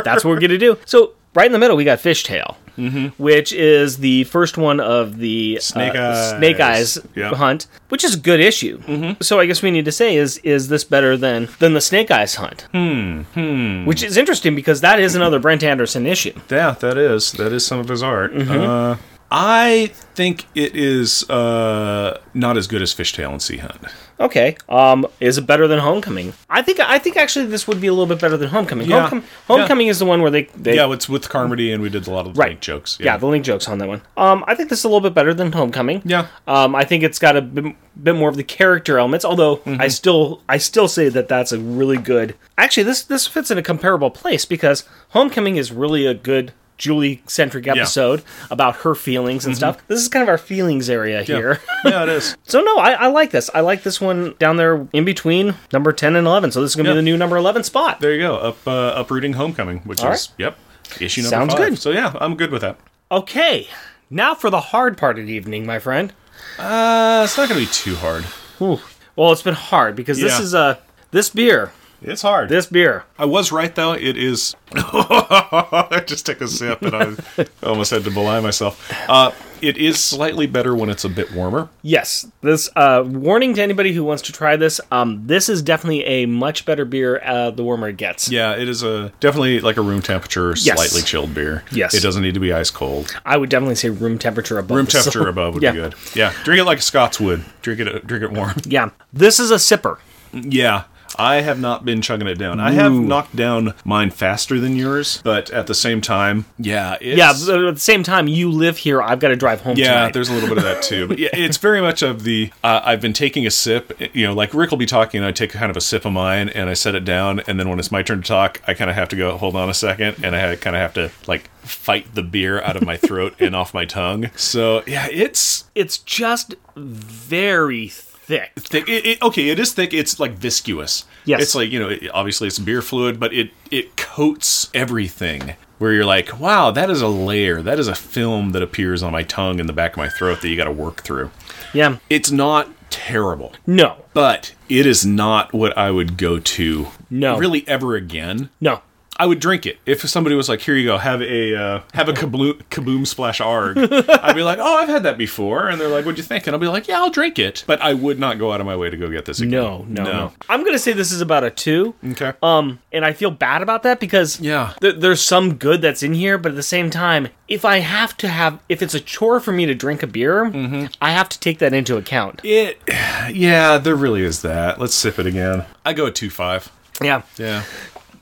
[0.04, 0.78] That's what we're gonna do.
[0.86, 3.08] So right in the middle, we got Fishtail, Mm-hmm.
[3.24, 6.30] which is the first one of the Snake uh, Eyes.
[6.38, 7.34] Snake Eyes Yeah.
[7.36, 8.80] hunt, which is a good issue.
[8.80, 9.22] Mm-hmm.
[9.22, 12.12] So I guess we need to say is is this better than than the Snake
[12.12, 12.68] Eyes hunt?
[12.72, 13.22] Hmm.
[13.34, 13.86] Hmm.
[13.86, 16.34] Which is interesting because that is another Brent Anderson issue.
[16.50, 18.34] yeah, that is that is some of his art.
[18.34, 18.52] Mm-hmm.
[18.70, 18.98] Uh,
[19.32, 23.82] I think it is uh, not as good as Fishtail and Sea Hunt.
[24.20, 24.56] Okay.
[24.70, 26.34] Um, is it better than Homecoming?
[26.50, 28.90] I think I think actually this would be a little bit better than Homecoming.
[28.90, 29.10] Yeah.
[29.10, 32.08] Homecom- Homecoming is the one where they, they Yeah, it's with Carmody and we did
[32.08, 32.50] a lot of the Right.
[32.52, 32.98] link jokes.
[33.02, 33.18] yeah.
[33.18, 34.02] the link jokes on that one.
[34.16, 36.02] Um, I think this is a little bit better than Homecoming.
[36.06, 36.28] Yeah.
[36.48, 39.26] Um, I think it's got a bit, bit more of the character elements.
[39.26, 39.82] Although Mm-hmm.
[39.82, 42.36] I still I still say that that's a really good.
[42.58, 47.22] Actually, this this fits in a comparable place because Homecoming is really a good Julie
[47.26, 48.22] centric episode
[48.52, 49.86] about her feelings and stuff.
[49.88, 51.32] This is kind of our feelings area Mm-hmm.
[51.32, 51.38] Yeah.
[51.38, 51.60] here.
[51.86, 52.36] yeah, it is.
[52.44, 53.50] so no, I, I like this.
[53.54, 56.52] I like this one down there in between number ten and eleven.
[56.52, 56.94] So this is gonna Yeah.
[56.96, 58.00] be the new number eleven spot.
[58.02, 58.36] There you go.
[58.38, 60.58] Up uh, uprooting Homecoming, which All is yep
[61.00, 61.70] issue number Sounds five.
[61.72, 61.80] good.
[61.80, 62.78] So yeah, I'm good with that.
[63.12, 63.68] Okay,
[64.10, 66.12] now for the hard part of the evening, my friend.
[66.60, 68.24] Uh, it's not gonna be too hard.
[68.60, 68.80] Whew.
[69.16, 70.42] Well, it's been hard because this Yeah.
[70.42, 70.76] is uh,
[71.12, 71.72] this beer.
[72.08, 72.50] It's hard.
[72.50, 73.04] This beer.
[73.18, 73.94] I was right though.
[73.94, 74.56] It is.
[74.76, 78.92] I just took a sip and I almost had to belie myself.
[79.10, 79.32] Uh,
[79.62, 81.70] it is slightly better when it's a bit warmer.
[81.82, 82.28] Yes.
[82.42, 84.80] This uh, warning to anybody who wants to try this.
[84.92, 88.30] Um, this is definitely a much better beer uh, the warmer it gets.
[88.30, 90.76] Yeah, it is a definitely like a room temperature, Yes.
[90.78, 91.64] slightly chilled beer.
[91.72, 91.96] Yes.
[91.96, 93.16] it doesn't need to be ice cold.
[93.26, 94.78] I would definitely say room temperature above.
[94.78, 95.72] Room temperature sil- above would yeah.
[95.72, 95.96] be good.
[96.14, 97.44] Yeah, drink it like Scots would.
[97.64, 98.54] Drink it, drink it warm.
[98.66, 98.92] Yeah.
[99.12, 99.98] This is a sipper.
[100.34, 100.84] Yeah.
[101.18, 102.60] I have not been chugging it down.
[102.60, 107.18] I have knocked down mine faster than yours, but at the same time, yeah, it's,
[107.18, 107.34] Yeah.
[107.34, 109.02] But at the same time, you live here.
[109.02, 109.78] I've got to drive home.
[109.78, 110.14] Yeah, tonight.
[110.14, 111.08] there's a little bit of that too.
[111.08, 114.00] But yeah, it's very much of the uh, I've been taking a sip.
[114.14, 116.14] You know, like Rick will be talking, and I take kind of a sip of
[116.14, 118.74] mine, and I set it down, and then when it's my turn to talk, I
[118.74, 121.12] kind of have to go, hold on a second, and I kind of have to
[121.28, 124.30] like fight the beer out of my throat and off my tongue.
[124.36, 127.92] So yeah, it's It's just very
[128.26, 128.52] thick.
[128.56, 128.90] thick.
[128.90, 129.94] It, it, okay, it is thick.
[129.94, 131.06] It's like viscous.
[131.26, 131.42] Yes.
[131.42, 135.56] it's like you know, it, obviously it's beer fluid, but it it coats everything.
[135.78, 137.62] Where you're like, wow, that is a layer.
[137.62, 140.42] That is a film that appears on my tongue and the back of my throat
[140.42, 141.32] that you got to work through.
[141.74, 141.98] Yeah.
[142.10, 143.52] It's not terrible.
[143.68, 144.06] No.
[144.14, 146.88] but it is not what I would go to.
[147.10, 147.38] No.
[147.38, 148.50] really ever again.
[148.62, 148.84] No.
[149.18, 152.10] I would drink it if somebody was like, "Here you go, have a uh, have
[152.10, 155.88] a kaboom, kaboom splash arg." I'd be like, "Oh, I've had that before," and they're
[155.88, 158.20] like, "What'd you think?" And I'll be like, "Yeah, I'll drink it," but I would
[158.20, 159.52] not go out of my way to go get this again.
[159.52, 160.34] No, no, no.
[160.50, 161.96] I'm gonna say this is about a two.
[162.12, 162.34] Okay.
[162.44, 164.74] Um, and I feel bad about that because Yeah.
[164.82, 168.18] th- there's some good that's in here, but at the same time, if I have
[168.18, 170.86] to have, if it's a chore for me to drink a beer, Mm-hmm.
[171.02, 172.42] I have to take that into account.
[172.44, 172.80] It,
[173.34, 174.80] yeah, there really is that.
[174.80, 175.66] Let's sip it again.
[175.86, 176.70] I go at two five.
[177.02, 177.22] Yeah.
[177.38, 177.64] Yeah.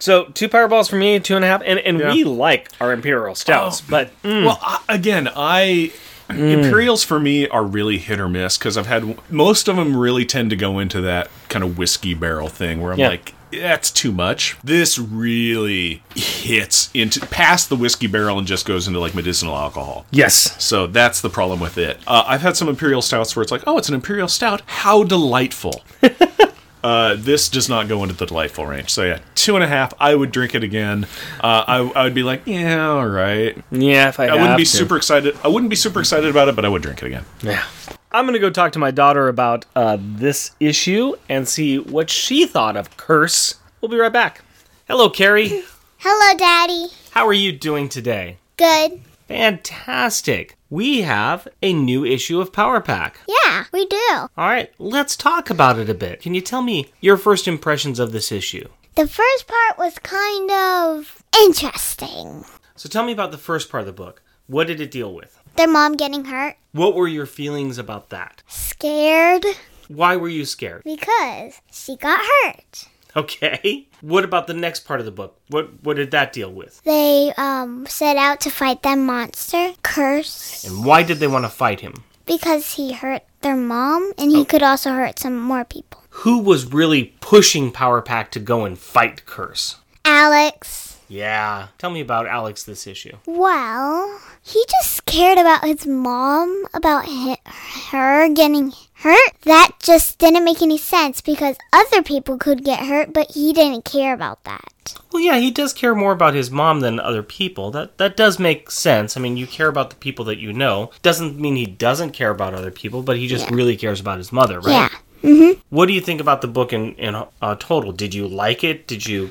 [0.04, 2.12] So two powerballs for me, two and a half, and and Yeah.
[2.14, 3.86] we like our imperial stouts, Oh.
[3.89, 5.91] but mm, Well, I, again, I
[6.30, 10.26] Imperials for me are really hit or miss because I've had most of them really
[10.26, 13.10] tend to go into that kind of whiskey barrel thing where I'm Yeah.
[13.10, 14.58] like, that's too much.
[14.64, 20.06] This really hits into past the whiskey barrel and just goes into like medicinal alcohol.
[20.12, 21.99] yes, So that's the problem with it.
[22.08, 24.64] Uh, I've had some imperial stouts where it's like, oh, it's an imperial stout.
[24.66, 25.82] How delightful.
[26.84, 28.89] uh, this does not go into the delightful range.
[28.89, 29.93] So yeah, two and a half.
[29.99, 31.05] I would drink it again.
[31.39, 33.57] Uh, I, I would be like, yeah, all right.
[33.71, 34.09] yeah.
[34.09, 34.69] If I, I wouldn't be to.
[34.69, 35.38] super excited.
[35.43, 37.25] I wouldn't be super excited about it, but I would drink it again.
[37.41, 37.63] Yeah.
[38.11, 42.45] I'm gonna go talk to my daughter about uh, this issue and see what she
[42.45, 43.55] thought of Curse.
[43.81, 44.41] We'll be right back.
[44.88, 45.63] Hello, Carrie.
[45.97, 46.88] Hello, Daddy.
[47.11, 48.38] How are you doing today?
[48.57, 49.01] Good.
[49.28, 50.57] Fantastic.
[50.69, 53.19] We have a new issue of Power Pack.
[53.28, 54.09] Yeah, we do.
[54.11, 56.21] All right, let's talk about it a bit.
[56.21, 58.67] Can you tell me your first impressions of this issue?
[58.95, 62.43] The first part was kind of interesting.
[62.76, 64.21] So tell me about the first part of the book.
[64.47, 65.39] What did it deal with?
[65.55, 66.57] Their mom getting hurt.
[66.71, 68.43] What were your feelings about that?
[68.47, 69.45] Scared
[69.88, 70.84] Why were you scared?
[70.84, 72.88] because she got hurt.
[73.15, 73.88] Okay.
[74.04, 75.39] What about the next part of the book?
[75.47, 76.82] What what did that deal with?
[76.84, 81.49] They um set out to fight that monster, Curse, And why did they want to
[81.49, 82.04] fight him?
[82.26, 86.01] because he hurt their mom and he could also hurt some more people.
[86.24, 89.76] who was really pushing Power Pack to go and fight Curse?
[90.06, 90.99] Alex.
[91.10, 91.68] Yeah.
[91.78, 93.16] Tell me about Alex this issue.
[93.26, 97.06] Well, he just cared about his mom, about
[97.91, 98.72] her getting
[99.04, 99.34] hurt.
[99.43, 103.86] That just didn't make any sense because other people could get hurt, but he didn't
[103.86, 104.95] care about that.
[105.12, 107.72] Well, yeah, he does care more about his mom than other people.
[107.72, 109.15] That that does make sense.
[109.15, 110.91] I mean, you care about the people that you know.
[111.02, 114.32] Doesn't mean he doesn't care about other people, but he just really cares about his
[114.32, 114.91] mother, right?
[114.91, 115.53] Yeah.
[115.69, 117.91] What do you think about the book in in uh, total?
[117.91, 118.88] Did you like it?
[118.88, 119.30] Did you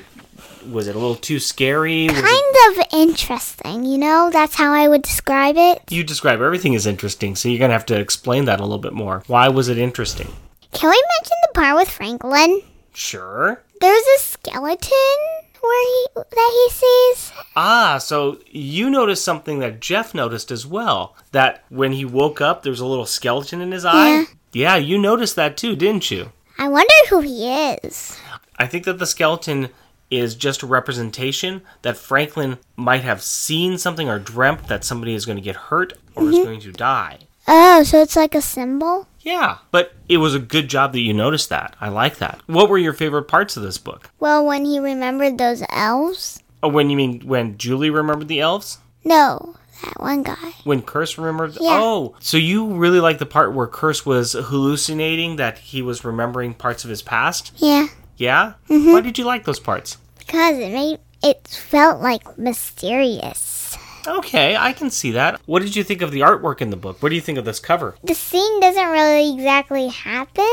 [0.69, 2.07] was it a little too scary?
[2.07, 4.29] Was it- Kind of interesting, you know?
[4.31, 5.81] That's how I would describe it.
[5.89, 8.93] you describe everything as interesting, so you're gonna have to explain that a little bit
[8.93, 9.23] more.
[9.27, 10.31] Why was it interesting?
[10.71, 12.61] Can we mention the part with Franklin?
[12.93, 13.61] Sure.
[13.81, 15.17] There's a skeleton
[15.61, 17.31] where he that he sees.
[17.55, 21.15] Ah, so you noticed something that Jeff noticed as well.
[21.31, 24.25] That when he woke up, there was a little skeleton in his eye.
[24.51, 26.31] Yeah, you noticed that too, didn't you?
[26.57, 28.17] I wonder who he is.
[28.57, 29.69] I think that the skeleton
[30.17, 35.25] is just a representation that Franklin might have seen something or dreamt that somebody is
[35.25, 36.45] going to get hurt or is mm-hmm.
[36.45, 37.19] going to die.
[37.47, 39.07] Oh, so it's like a symbol?
[39.19, 41.75] Yeah, but it was a good job that you noticed that.
[41.79, 42.41] I like that.
[42.47, 44.09] What were your favorite parts of this book?
[44.19, 46.41] Well, when he remembered those elves?
[46.61, 48.79] Oh, when you mean when Julie remembered the elves?
[49.03, 50.53] No, that one guy.
[50.63, 51.55] When Curse remembered?
[51.59, 51.79] Yeah.
[51.79, 56.53] Oh, so you really like the part where Curse was hallucinating that he was remembering
[56.53, 57.51] parts of his past?
[57.57, 57.87] Yeah,
[58.17, 58.53] Yeah?
[58.69, 58.93] Mm-hmm.
[58.93, 59.97] Why did you like those parts?
[60.25, 63.77] Because it made it felt like mysterious.
[64.05, 65.39] Okay, I can see that.
[65.45, 67.01] What did you think of the artwork in the book?
[67.01, 67.95] What do you think of this cover?
[68.03, 70.43] The scene doesn't really exactly happen.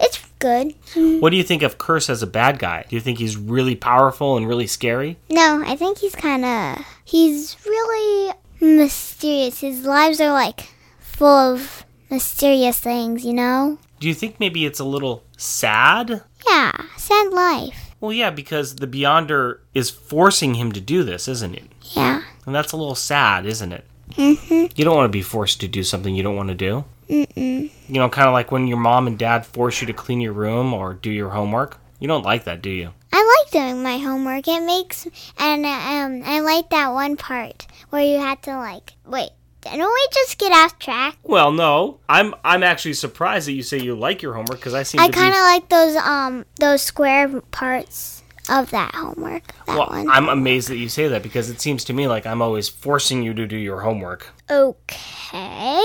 [0.00, 0.74] It's good.
[1.20, 2.86] What do you think of Curse as a bad guy?
[2.88, 5.18] Do you think he's really powerful and really scary?
[5.28, 9.60] No, I think he's kind of he's really mysterious.
[9.60, 10.68] His lives are like
[10.98, 13.78] full of mysterious things, you know?
[14.00, 16.22] Do you think maybe it's a little sad?
[16.48, 17.87] Yeah, sad life.
[18.00, 21.64] Well, yeah, because the Beyonder is forcing him to do this, isn't it?
[21.82, 22.22] Yeah.
[22.46, 23.84] And that's a little sad, isn't it?
[24.12, 24.66] Mm-hmm.
[24.76, 26.84] You don't want to be forced to do something you don't want to do.
[27.08, 27.70] Mm-mm.
[27.88, 30.32] You know, kind of like when your mom and dad force you to clean your
[30.32, 31.78] room or do your homework.
[31.98, 32.90] You don't like that, do you?
[33.12, 34.46] I like doing my homework.
[34.46, 35.06] It makes
[35.38, 39.30] and um I like that one part where you had to like wait.
[39.62, 41.16] Didn't we just get off track?
[41.24, 41.98] Well, no.
[42.08, 45.08] I'm I'm actually surprised that you say you like your homework because I seem I
[45.08, 49.42] kind of like those um those square parts of that homework.
[49.66, 50.08] That well, one.
[50.08, 53.22] I'm amazed that you say that because it seems to me like I'm always forcing
[53.22, 54.28] you to do your homework.
[54.50, 55.82] okay.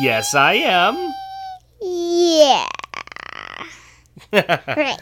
[0.00, 1.12] Yes, I am.
[1.80, 2.66] Yeah.
[4.32, 4.98] right.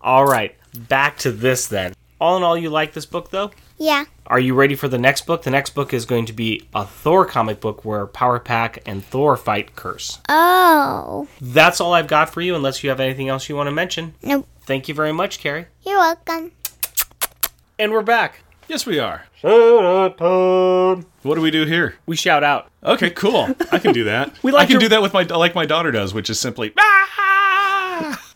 [0.00, 0.54] All right,
[0.88, 1.94] back to this then.
[2.20, 3.50] All in all, you like this book though?
[3.76, 4.04] Yeah.
[4.26, 5.42] Are you ready for the next book?
[5.42, 9.04] The next book is going to be a Thor comic book where Power Pack and
[9.04, 10.20] Thor fight Curse.
[10.28, 11.28] Oh.
[11.40, 14.14] That's all I've got for you, unless you have anything else you want to mention.
[14.22, 14.46] Nope.
[14.62, 15.66] Thank you very much, Carrie.
[15.82, 16.52] You're welcome.
[17.78, 18.40] And we're back.
[18.68, 19.26] Yes, we are.
[19.42, 21.96] What do we do here?
[22.06, 22.68] We shout out.
[22.82, 23.54] Okay, cool.
[23.70, 24.32] I can do that.
[24.42, 26.40] We like I can to- do that with my like my daughter does, which is
[26.40, 27.08] simply ah,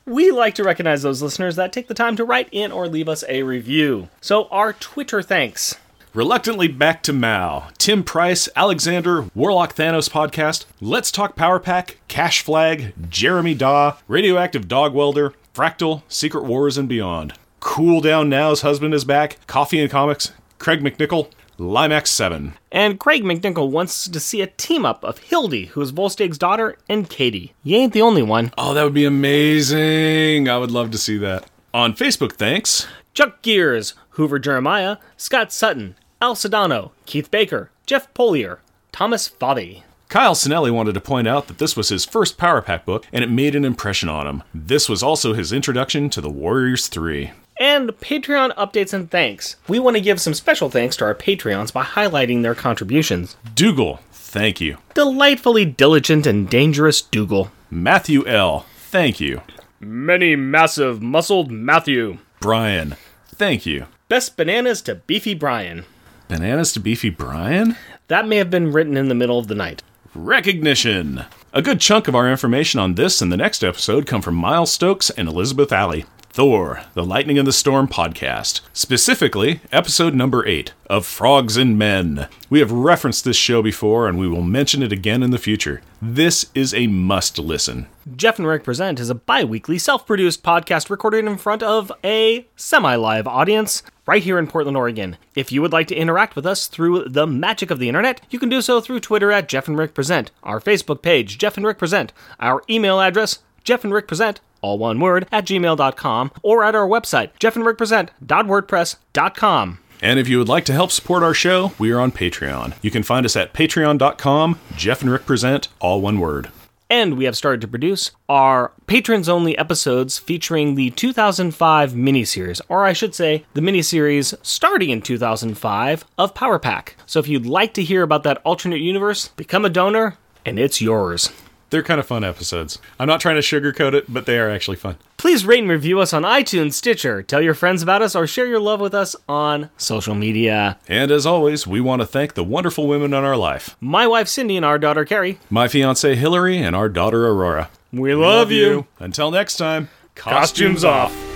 [0.09, 3.10] We like to recognize those listeners that take the time to write in or leave
[3.10, 4.09] us a review.
[4.22, 5.76] So, our Twitter thanks.
[6.14, 7.68] reluctantly back to Mao.
[7.76, 14.66] Tim Price, Alexander, Warlock Thanos podcast, Let's Talk Power Pack, Cash Flag, Jeremy Daw, Radioactive
[14.66, 17.35] Dog Welder, Fractal, Secret Wars and Beyond.
[17.60, 19.36] Cool Down Now's husband is back.
[19.47, 22.55] Coffee and Comics, Craig McNichol, Limax7.
[22.70, 26.76] And Craig McNichol wants to see a team up of Hildy, who is Volstagg's daughter,
[26.89, 27.55] and Katie.
[27.62, 28.52] You ain't the only one.
[28.56, 30.48] Oh, that would be amazing.
[30.48, 31.47] I would love to see that.
[31.74, 32.86] On Facebook, thanks.
[33.14, 38.59] Chuck Gears, Hoover Jeremiah, Scott Sutton, Al Sedano, Keith Baker, Jeff Polier,
[38.93, 39.82] Thomas Foddy.
[40.09, 43.22] Kyle Sinelli wanted to point out that this was his first Power Pack book, and
[43.22, 44.43] it made an impression on him.
[44.55, 47.32] This was also his introduction to the Warriors 3.
[47.59, 49.56] And Patreon updates and thanks.
[49.66, 53.36] We want to give some special thanks to our Patreons by highlighting their contributions.
[53.55, 54.78] Dougal, thank you.
[54.94, 57.51] Delightfully diligent and dangerous Dougal.
[57.70, 59.43] Matthew L., thank you.
[59.80, 62.18] Many massive muscled Matthew.
[62.40, 63.86] Brian, thank you.
[64.09, 65.85] Best bananas to Beefy Brian.
[66.28, 67.76] Bananas to Beefy Brian?
[68.06, 69.82] That may have been written in the middle of the night.
[70.14, 71.24] Recognition.
[71.52, 74.72] A good chunk of our information on this and the next episode come from Miles
[74.72, 76.05] Stokes and Elizabeth Alley.
[76.39, 78.60] Thor, the Lightning and the Storm podcast.
[78.73, 82.28] Specifically, episode number 8 of Frogs and Men.
[82.48, 85.82] We have referenced this show before and we will mention it again in the future.
[86.01, 87.89] This is a must listen.
[88.15, 91.90] Jeff and Rick Present is a bi weekly self produced podcast recorded in front of
[92.05, 95.16] a semi live audience right here in Portland, Oregon.
[95.35, 98.39] If you would like to interact with us through the magic of the internet, you
[98.39, 101.66] can do so through Twitter at Jeff and Rick Present, our Facebook page, Jeff and
[101.66, 106.64] Rick Present, our email address, Jeff and Rick Present all one word, at gmail.com, or
[106.64, 109.78] at our website, jeffandrickpresent.wordpress.com.
[110.01, 112.74] And if you would like to help support our show, we are on Patreon.
[112.82, 116.51] You can find us at patreon.com, Jeff and Rick Present, all one word.
[116.90, 122.86] And we have started to produce our patrons only episodes featuring the 2005 miniseries, or
[122.86, 126.97] I should say, the miniseries starting in 2005 of Power Pack.
[127.05, 130.16] So if you'd like to hear about that alternate universe, become a donor,
[130.47, 131.30] and it's yours.
[131.70, 132.78] They're kind of fun episodes.
[132.98, 134.96] I'm not trying to sugarcoat it, but they are actually fun.
[135.18, 138.46] Please rate and review us on iTunes, Stitcher, tell your friends about us, or share
[138.46, 140.78] your love with us on social media.
[140.88, 144.28] And as always, we want to thank the wonderful women in our life My wife
[144.28, 145.38] Cindy and our daughter Carrie.
[145.50, 147.68] my fiance Hillary and our daughter Aurora.
[147.92, 148.86] We love, you.
[148.98, 151.27] Until next time, Costumes off.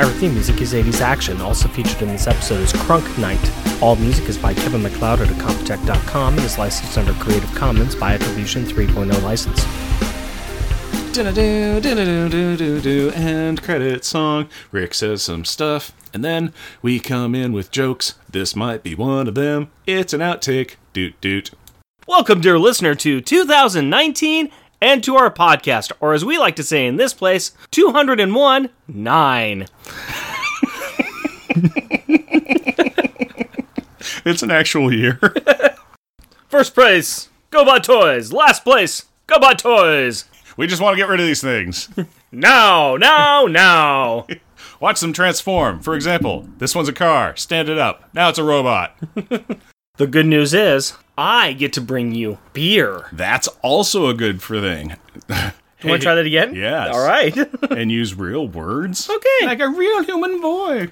[0.00, 1.42] Our theme music is 80s Action.
[1.42, 3.82] Also featured in this episode is Crunk Knight.
[3.82, 8.14] All music is by Kevin MacLeod at Incompetech.com and is licensed under Creative Commons by
[8.14, 9.62] Attribution 3.0 license.
[11.12, 14.48] Do-do-do, do-do-do, do-do-do, credit song.
[14.72, 18.14] Rick says some stuff, and then we come in with jokes.
[18.26, 19.70] This might be one of them.
[19.86, 20.76] It's an outtake.
[20.94, 21.50] Doot doot.
[22.06, 24.50] Welcome, dear listener, to 2019
[24.80, 29.66] and to our podcast, or as we like to say in this place, 201 9.
[34.24, 35.18] It's an actual year.
[36.48, 38.32] First place, go buy toys.
[38.32, 40.24] Last place, go buy toys.
[40.56, 41.88] we just want to get rid of these things.
[42.32, 44.28] Now, now, now.
[44.80, 45.80] Watch them transform.
[45.80, 47.34] For example, this one's a car.
[47.34, 48.08] Stand it up.
[48.14, 48.96] Now it's a robot.
[50.00, 53.10] The good news is, I get to bring you beer.
[53.12, 54.96] That's also a good for thing.
[55.28, 56.54] You want to try that again?
[56.54, 56.94] Yes.
[56.94, 57.36] All right.
[57.70, 59.10] and use real words.
[59.10, 59.44] Okay.
[59.46, 60.88] Like a real human boy.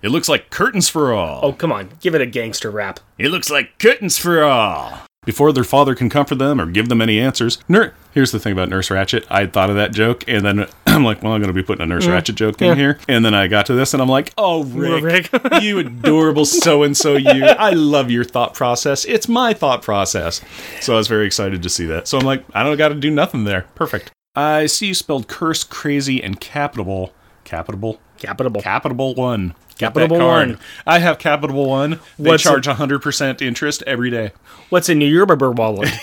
[0.00, 1.40] It looks like curtains for all.
[1.42, 1.90] oh, come on.
[2.00, 3.00] Give it a gangster rap.
[3.18, 5.07] It looks like curtains for all.
[5.28, 8.54] Before their father can comfort them or give them any answers, Nur- here's the thing
[8.54, 9.26] about Nurse Ratched.
[9.28, 11.82] I thought of that joke, and then I'm like, well, I'm going to be putting
[11.82, 12.98] a Nurse Ratched joke in here.
[13.08, 15.30] And then I got to this, and I'm like, oh, Rick, Rick.
[15.60, 17.44] you adorable so and so you.
[17.44, 19.04] I love your thought process.
[19.04, 20.40] It's my thought process.
[20.80, 22.08] So I was very excited to see that.
[22.08, 23.66] So I'm like, I don't got to do nothing there.
[23.74, 24.10] Perfect.
[24.34, 27.12] I see you spelled curse, crazy, and capital.
[27.44, 28.00] Capital?
[28.18, 28.60] Capital.
[28.60, 29.54] Capital One.
[29.78, 30.18] Get Capital.
[30.18, 30.58] One.
[30.86, 32.00] I have Capital One.
[32.18, 34.32] They What's charge 100% interest every day.
[34.70, 35.88] What's in your Yerber wallet?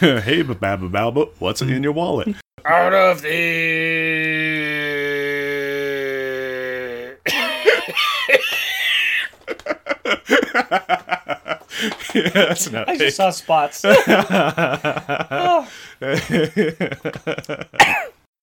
[0.00, 2.36] hey, Baba Balba, what's in your wallet?
[2.64, 3.72] Out of the.
[12.14, 13.84] That's an I just saw spots.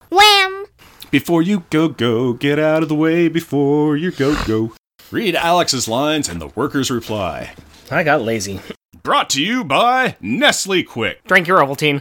[0.10, 0.66] Wham!
[1.12, 4.74] Before you go, go, get out of the way before you go, go.
[5.12, 7.54] Read Alex's lines and the workers reply.
[7.90, 8.60] I got lazy.
[9.02, 11.16] Brought to you by Nestle Quik.
[11.26, 11.98] Drink your Ovaltine.